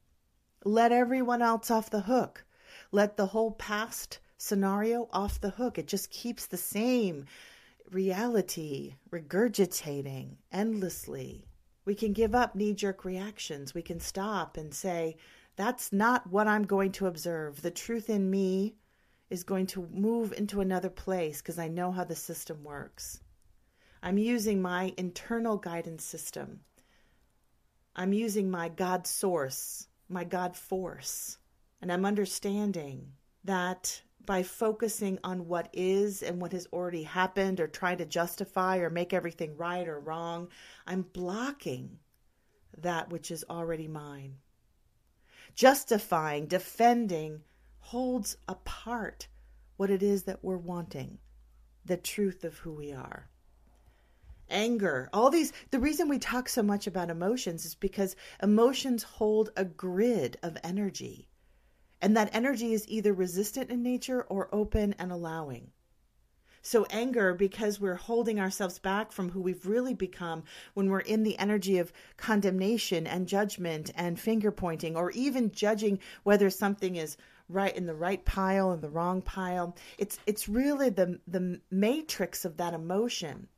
Let 0.64 0.92
everyone 0.92 1.42
else 1.42 1.71
off 1.71 1.90
the 1.90 2.03
hook. 2.03 2.44
Let 2.92 3.16
the 3.16 3.27
whole 3.27 3.53
past 3.53 4.18
scenario 4.38 5.09
off 5.12 5.40
the 5.40 5.51
hook. 5.51 5.79
It 5.79 5.87
just 5.87 6.11
keeps 6.11 6.46
the 6.46 6.57
same 6.57 7.27
reality 7.90 8.94
regurgitating 9.11 10.37
endlessly. 10.53 11.44
We 11.85 11.94
can 11.94 12.12
give 12.12 12.35
up 12.35 12.55
knee 12.55 12.74
jerk 12.74 13.05
reactions. 13.05 13.74
We 13.74 13.83
can 13.83 14.01
stop 14.01 14.57
and 14.57 14.72
say, 14.72 15.16
that's 15.57 15.92
not 15.92 16.31
what 16.31 16.46
I'm 16.46 16.64
going 16.64 16.92
to 16.92 17.07
observe. 17.07 17.62
The 17.62 17.70
truth 17.70 18.09
in 18.09 18.31
me 18.31 18.77
is 19.29 19.42
going 19.42 19.66
to 19.66 19.88
move 19.92 20.33
into 20.33 20.61
another 20.61 20.90
place 20.90 21.42
because 21.42 21.59
I 21.59 21.68
know 21.68 21.90
how 21.90 22.05
the 22.05 22.14
system 22.14 22.62
works. 22.62 23.20
I'm 24.03 24.18
using 24.18 24.62
my 24.62 24.94
internal 24.96 25.57
guidance 25.57 26.05
system. 26.05 26.61
I'm 27.96 28.12
using 28.12 28.51
my 28.51 28.68
God 28.68 29.07
source, 29.07 29.88
my 30.09 30.22
God 30.22 30.57
force, 30.57 31.38
and 31.83 31.90
I'm 31.90 32.05
understanding 32.05 33.09
that 33.44 34.03
by 34.29 34.43
focusing 34.43 35.19
on 35.25 35.49
what 35.49 35.71
is 35.73 36.23
and 36.23 36.38
what 36.38 36.53
has 36.53 36.69
already 36.71 37.03
happened 37.03 37.59
or 37.59 37.67
trying 37.67 37.97
to 37.97 38.05
justify 38.05 38.77
or 38.77 38.91
make 38.91 39.14
everything 39.14 39.57
right 39.57 39.88
or 39.88 39.99
wrong, 39.99 40.49
I'm 40.87 41.01
blocking 41.01 41.99
that 42.77 43.09
which 43.09 43.31
is 43.31 43.43
already 43.49 43.88
mine. 43.88 44.35
Justifying, 45.55 46.47
defending 46.47 47.41
holds 47.79 48.37
apart 48.47 49.29
what 49.79 49.88
it 49.88 50.03
is 50.03 50.25
that 50.25 50.45
we're 50.45 50.59
wanting, 50.59 51.17
the 51.87 51.97
truth 51.97 52.45
of 52.45 52.59
who 52.59 52.75
we 52.75 52.93
are. 52.93 53.31
Anger, 54.51 55.09
all 55.14 55.31
these, 55.31 55.55
the 55.71 55.81
reason 55.81 56.07
we 56.07 56.19
talk 56.19 56.51
so 56.51 56.62
much 56.62 56.87
about 56.87 57.09
emotions 57.09 57.64
is 57.64 57.75
because 57.75 58.14
emotions 58.43 59.05
hold 59.05 59.53
a 59.57 59.64
grid 59.64 60.37
of 60.43 60.59
energy. 60.62 61.28
And 62.01 62.17
that 62.17 62.31
energy 62.33 62.73
is 62.73 62.89
either 62.89 63.13
resistant 63.13 63.71
in 63.71 63.83
nature 63.83 64.23
or 64.23 64.49
open 64.53 64.95
and 64.99 65.11
allowing. 65.11 65.73
So, 66.63 66.87
anger, 66.91 67.35
because 67.35 67.81
we're 67.81 67.95
holding 67.95 68.41
ourselves 68.41 68.79
back 68.79 69.13
from 69.13 69.31
who 69.31 69.41
we've 69.41 69.65
really 69.65 69.95
become 69.95 70.43
when 70.75 70.91
we're 70.91 71.01
in 71.01 71.23
the 71.23 71.39
energy 71.39 71.79
of 71.79 71.93
condemnation 72.17 73.07
and 73.07 73.29
judgment 73.29 73.91
and 73.95 74.19
finger 74.19 74.51
pointing, 74.51 74.97
or 74.97 75.11
even 75.13 75.53
judging 75.53 76.01
whether 76.25 76.51
something 76.51 76.97
is 76.97 77.17
right 77.49 77.75
in 77.75 77.87
the 77.87 77.95
right 77.95 78.25
pile 78.25 78.73
and 78.73 78.83
the 78.83 78.91
wrong 78.91 79.23
pile. 79.23 79.77
It's, 79.97 80.19
it's 80.27 80.49
really 80.49 80.91
the, 80.91 81.21
the 81.27 81.61
matrix 81.71 82.45
of 82.45 82.57
that 82.59 82.75
emotion 82.75 83.49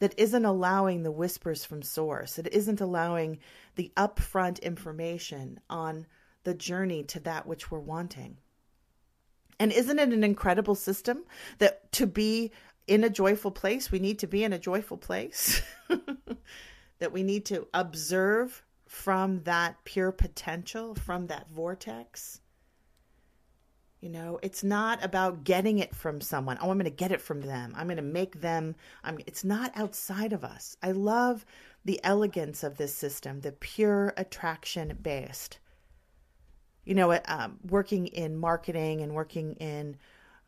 that 0.00 0.18
isn't 0.18 0.44
allowing 0.44 1.02
the 1.02 1.12
whispers 1.12 1.64
from 1.64 1.82
source. 1.82 2.38
It 2.38 2.48
isn't 2.52 2.80
allowing 2.80 3.38
the 3.76 3.92
upfront 3.96 4.60
information 4.62 5.60
on 5.70 6.06
the 6.44 6.54
journey 6.54 7.02
to 7.04 7.20
that 7.20 7.46
which 7.46 7.70
we're 7.70 7.78
wanting. 7.78 8.38
And 9.58 9.72
isn't 9.72 9.98
it 9.98 10.12
an 10.12 10.24
incredible 10.24 10.74
system 10.74 11.24
that 11.58 11.92
to 11.92 12.06
be 12.06 12.50
in 12.86 13.04
a 13.04 13.10
joyful 13.10 13.50
place, 13.50 13.92
we 13.92 14.00
need 14.00 14.18
to 14.20 14.26
be 14.26 14.44
in 14.44 14.52
a 14.52 14.58
joyful 14.58 14.96
place? 14.96 15.62
that 16.98 17.12
we 17.12 17.22
need 17.22 17.44
to 17.46 17.66
observe 17.74 18.62
from 18.86 19.42
that 19.44 19.76
pure 19.84 20.12
potential, 20.12 20.94
from 20.94 21.26
that 21.28 21.50
vortex. 21.50 22.40
You 24.00 24.08
know, 24.08 24.38
it's 24.42 24.64
not 24.64 25.04
about 25.04 25.44
getting 25.44 25.78
it 25.78 25.94
from 25.94 26.20
someone. 26.20 26.58
Oh, 26.60 26.70
I'm 26.70 26.76
going 26.76 26.84
to 26.84 26.90
get 26.90 27.12
it 27.12 27.20
from 27.20 27.40
them. 27.40 27.72
I'm 27.76 27.86
going 27.86 27.96
to 27.96 28.02
make 28.02 28.40
them. 28.40 28.74
I'm, 29.04 29.18
it's 29.26 29.44
not 29.44 29.72
outside 29.76 30.32
of 30.32 30.44
us. 30.44 30.76
I 30.82 30.90
love 30.90 31.46
the 31.84 32.00
elegance 32.04 32.64
of 32.64 32.76
this 32.76 32.94
system, 32.94 33.40
the 33.40 33.52
pure 33.52 34.12
attraction 34.16 34.98
based 35.00 35.58
you 36.84 36.94
know, 36.94 37.18
um, 37.26 37.58
working 37.68 38.08
in 38.08 38.36
marketing 38.36 39.02
and 39.02 39.14
working 39.14 39.54
in 39.54 39.96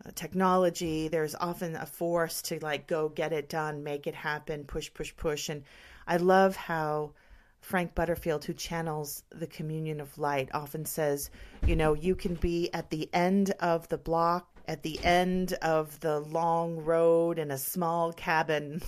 uh, 0.04 0.10
technology, 0.14 1.08
there's 1.08 1.34
often 1.36 1.76
a 1.76 1.86
force 1.86 2.42
to 2.42 2.58
like 2.60 2.86
go 2.86 3.08
get 3.08 3.32
it 3.32 3.48
done, 3.48 3.84
make 3.84 4.06
it 4.06 4.14
happen, 4.14 4.64
push, 4.64 4.92
push, 4.92 5.14
push. 5.16 5.48
And 5.48 5.62
I 6.06 6.16
love 6.16 6.56
how 6.56 7.12
Frank 7.60 7.94
Butterfield, 7.94 8.44
who 8.44 8.52
channels 8.52 9.22
the 9.30 9.46
communion 9.46 10.00
of 10.00 10.18
light, 10.18 10.50
often 10.52 10.84
says, 10.84 11.30
you 11.66 11.76
know, 11.76 11.94
you 11.94 12.14
can 12.14 12.34
be 12.34 12.70
at 12.74 12.90
the 12.90 13.08
end 13.14 13.52
of 13.60 13.88
the 13.88 13.96
block, 13.96 14.48
at 14.68 14.82
the 14.82 15.02
end 15.04 15.54
of 15.54 15.98
the 16.00 16.20
long 16.20 16.76
road 16.76 17.38
in 17.38 17.50
a 17.50 17.58
small 17.58 18.12
cabin, 18.12 18.82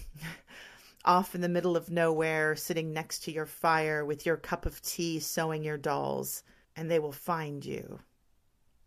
off 1.06 1.34
in 1.34 1.40
the 1.40 1.48
middle 1.48 1.76
of 1.76 1.90
nowhere, 1.90 2.56
sitting 2.56 2.92
next 2.92 3.20
to 3.20 3.32
your 3.32 3.46
fire 3.46 4.04
with 4.04 4.26
your 4.26 4.36
cup 4.36 4.66
of 4.66 4.82
tea, 4.82 5.20
sewing 5.20 5.62
your 5.62 5.78
dolls, 5.78 6.42
and 6.76 6.90
they 6.90 6.98
will 6.98 7.12
find 7.12 7.64
you. 7.64 7.98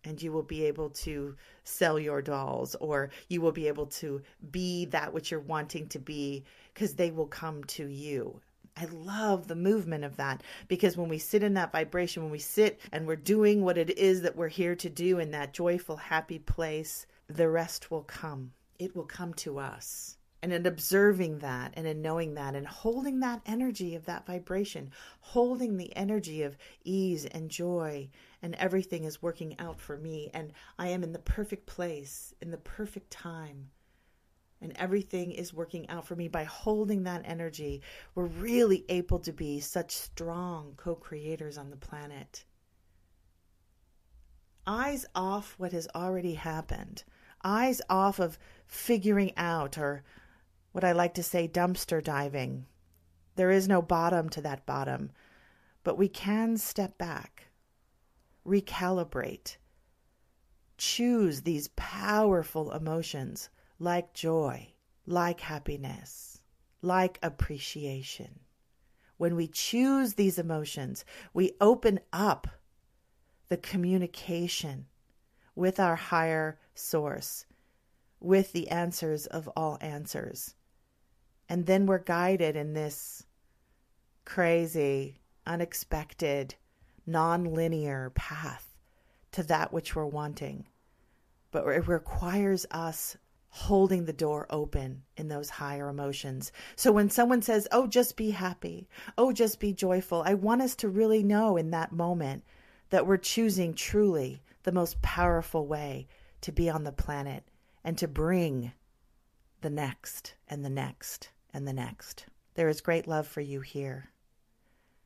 And 0.06 0.22
you 0.22 0.32
will 0.32 0.44
be 0.44 0.64
able 0.66 0.92
to 0.92 1.36
sell 1.66 2.00
your 2.00 2.22
dolls, 2.22 2.76
or 2.76 3.10
you 3.28 3.42
will 3.42 3.52
be 3.52 3.68
able 3.68 3.88
to 3.88 4.22
be 4.50 4.86
that 4.86 5.14
which 5.14 5.30
you're 5.30 5.42
wanting 5.42 5.88
to 5.90 6.00
be, 6.00 6.46
because 6.74 6.96
they 6.96 7.12
will 7.12 7.28
come 7.28 7.64
to 7.66 7.86
you 7.88 8.40
I 8.82 8.86
love 8.86 9.48
the 9.48 9.56
movement 9.56 10.06
of 10.06 10.16
that 10.18 10.42
because 10.70 10.96
when 10.96 11.10
we 11.10 11.18
sit 11.18 11.44
in 11.44 11.56
that 11.56 11.74
vibration, 11.74 12.24
when 12.24 12.32
we 12.32 12.40
sit 12.40 12.80
and 12.94 13.06
we're 13.06 13.18
doing 13.18 13.62
what 13.62 13.78
it 13.78 13.98
is 13.98 14.22
that 14.22 14.38
we're 14.38 14.48
here 14.48 14.76
to 14.76 14.90
do 14.90 15.20
in 15.20 15.32
that 15.32 15.54
joyful, 15.54 15.98
happy 15.98 16.40
place, 16.40 17.06
the 17.28 17.50
rest 17.50 17.92
will 17.92 18.04
come. 18.04 18.54
It 18.78 18.96
will 18.96 19.04
come 19.04 19.34
to 19.36 19.60
us. 19.60 20.18
And 20.42 20.54
in 20.54 20.66
observing 20.66 21.40
that 21.40 21.74
and 21.76 21.86
in 21.86 22.02
knowing 22.02 22.36
that 22.36 22.56
and 22.56 22.66
holding 22.66 23.20
that 23.20 23.42
energy 23.46 23.96
of 23.96 24.06
that 24.06 24.26
vibration, 24.26 24.92
holding 25.20 25.76
the 25.76 25.94
energy 25.98 26.44
of 26.44 26.58
ease 26.86 27.26
and 27.26 27.50
joy, 27.50 28.10
and 28.42 28.56
everything 28.56 29.04
is 29.04 29.22
working 29.22 29.60
out 29.60 29.82
for 29.82 29.98
me, 29.98 30.30
and 30.34 30.54
I 30.78 30.90
am 30.90 31.04
in 31.04 31.12
the 31.12 31.20
perfect 31.20 31.66
place, 31.66 32.34
in 32.42 32.52
the 32.52 32.58
perfect 32.58 33.12
time. 33.12 33.72
And 34.62 34.74
everything 34.76 35.32
is 35.32 35.54
working 35.54 35.90
out 35.90 36.06
for 36.06 36.16
me 36.16 36.28
by 36.28 36.44
holding 36.44 37.04
that 37.04 37.22
energy, 37.26 37.82
we're 38.16 38.26
really 38.26 38.86
able 38.90 39.20
to 39.20 39.32
be 39.32 39.60
such 39.60 39.96
strong 39.96 40.74
co 40.76 40.96
creators 40.96 41.58
on 41.58 41.70
the 41.70 41.78
planet. 41.78 42.46
Eyes 44.68 45.06
off 45.16 45.56
what 45.58 45.72
has 45.72 45.88
already 45.96 46.34
happened, 46.34 47.04
eyes 47.44 47.82
off 47.90 48.20
of 48.20 48.38
figuring 48.68 49.32
out, 49.38 49.78
or 49.78 50.04
what 50.72 50.84
I 50.84 50.92
like 50.92 51.14
to 51.16 51.24
say, 51.24 51.48
dumpster 51.48 52.04
diving. 52.04 52.66
There 53.36 53.52
is 53.52 53.68
no 53.68 53.82
bottom 53.82 54.30
to 54.30 54.42
that 54.42 54.66
bottom, 54.66 55.12
but 55.84 55.98
we 55.98 56.10
can 56.10 56.58
step 56.58 56.98
back, 56.98 57.48
recalibrate, 58.46 59.58
choose 60.78 61.42
these 61.42 61.70
powerful 61.76 62.72
emotions 62.72 63.50
like 63.80 64.14
joy, 64.14 64.74
like 65.06 65.40
happiness, 65.40 66.42
like 66.82 67.20
appreciation. 67.24 68.40
When 69.18 69.36
we 69.36 69.48
choose 69.48 70.14
these 70.14 70.38
emotions, 70.38 71.04
we 71.34 71.54
open 71.60 72.00
up 72.14 72.48
the 73.50 73.58
communication 73.58 74.86
with 75.56 75.80
our 75.80 75.96
higher 75.96 76.60
source, 76.74 77.46
with 78.20 78.54
the 78.54 78.70
answers 78.70 79.26
of 79.26 79.50
all 79.58 79.78
answers. 79.82 80.56
And 81.50 81.66
then 81.66 81.88
we're 81.88 81.98
guided 81.98 82.56
in 82.56 82.74
this 82.74 83.26
crazy, 84.24 85.20
unexpected, 85.48 86.54
non-linear 87.08 88.12
path 88.14 88.78
to 89.32 89.42
that 89.44 89.74
which 89.74 89.96
we're 89.96 90.06
wanting. 90.06 90.68
But 91.52 91.68
it 91.68 91.88
requires 91.88 92.68
us 92.70 93.18
holding 93.48 94.06
the 94.06 94.14
door 94.14 94.46
open 94.52 95.02
in 95.18 95.28
those 95.28 95.50
higher 95.50 95.90
emotions. 95.90 96.52
So 96.76 96.92
when 96.92 97.10
someone 97.10 97.42
says, 97.42 97.68
Oh, 97.72 97.88
just 97.88 98.16
be 98.16 98.30
happy, 98.30 98.88
oh, 99.18 99.32
just 99.32 99.60
be 99.60 99.74
joyful, 99.74 100.22
I 100.24 100.36
want 100.36 100.62
us 100.62 100.76
to 100.76 100.88
really 100.88 101.24
know 101.24 101.58
in 101.58 101.72
that 101.72 101.92
moment 101.92 102.44
that 102.92 103.08
we're 103.08 103.18
choosing 103.18 103.74
truly 103.74 104.44
the 104.64 104.72
most 104.72 105.02
powerful 105.02 105.66
way 105.66 106.08
to 106.42 106.52
be 106.52 106.70
on 106.70 106.84
the 106.84 106.92
planet 106.92 107.44
and 107.84 107.98
to 107.98 108.08
bring 108.08 108.72
the 109.62 109.70
next 109.70 110.36
and 110.48 110.64
the 110.64 110.70
next 110.70 111.30
and 111.54 111.68
the 111.68 111.74
next. 111.74 112.26
There 112.56 112.70
is 112.70 112.82
great 112.82 113.08
love 113.08 113.28
for 113.28 113.42
you 113.42 113.62
here. 113.62 114.10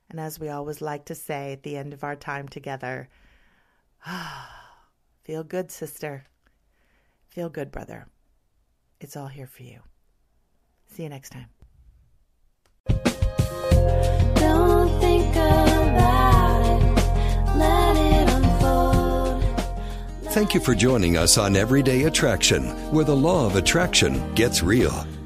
And 0.09 0.19
as 0.19 0.39
we 0.39 0.49
always 0.49 0.81
like 0.81 1.05
to 1.05 1.15
say 1.15 1.53
at 1.53 1.63
the 1.63 1.77
end 1.77 1.93
of 1.93 2.03
our 2.03 2.15
time 2.15 2.47
together, 2.47 3.09
ah, 4.05 4.75
feel 5.23 5.43
good, 5.43 5.71
sister. 5.71 6.25
Feel 7.29 7.49
good, 7.49 7.71
brother. 7.71 8.07
It's 8.99 9.17
all 9.17 9.27
here 9.27 9.47
for 9.47 9.63
you. 9.63 9.79
See 10.85 11.03
you 11.03 11.09
next 11.09 11.31
time. 11.31 11.47
Don't 14.35 14.99
think 14.99 15.35
about 15.35 16.65
it. 16.65 17.57
Let 17.57 17.97
it 17.97 18.29
unfold. 18.29 19.43
Thank 20.31 20.53
you 20.53 20.59
for 20.59 20.75
joining 20.75 21.17
us 21.17 21.37
on 21.37 21.55
Everyday 21.55 22.03
Attraction, 22.03 22.65
where 22.91 23.05
the 23.05 23.15
law 23.15 23.45
of 23.47 23.55
attraction 23.55 24.33
gets 24.35 24.61
real. 24.61 25.07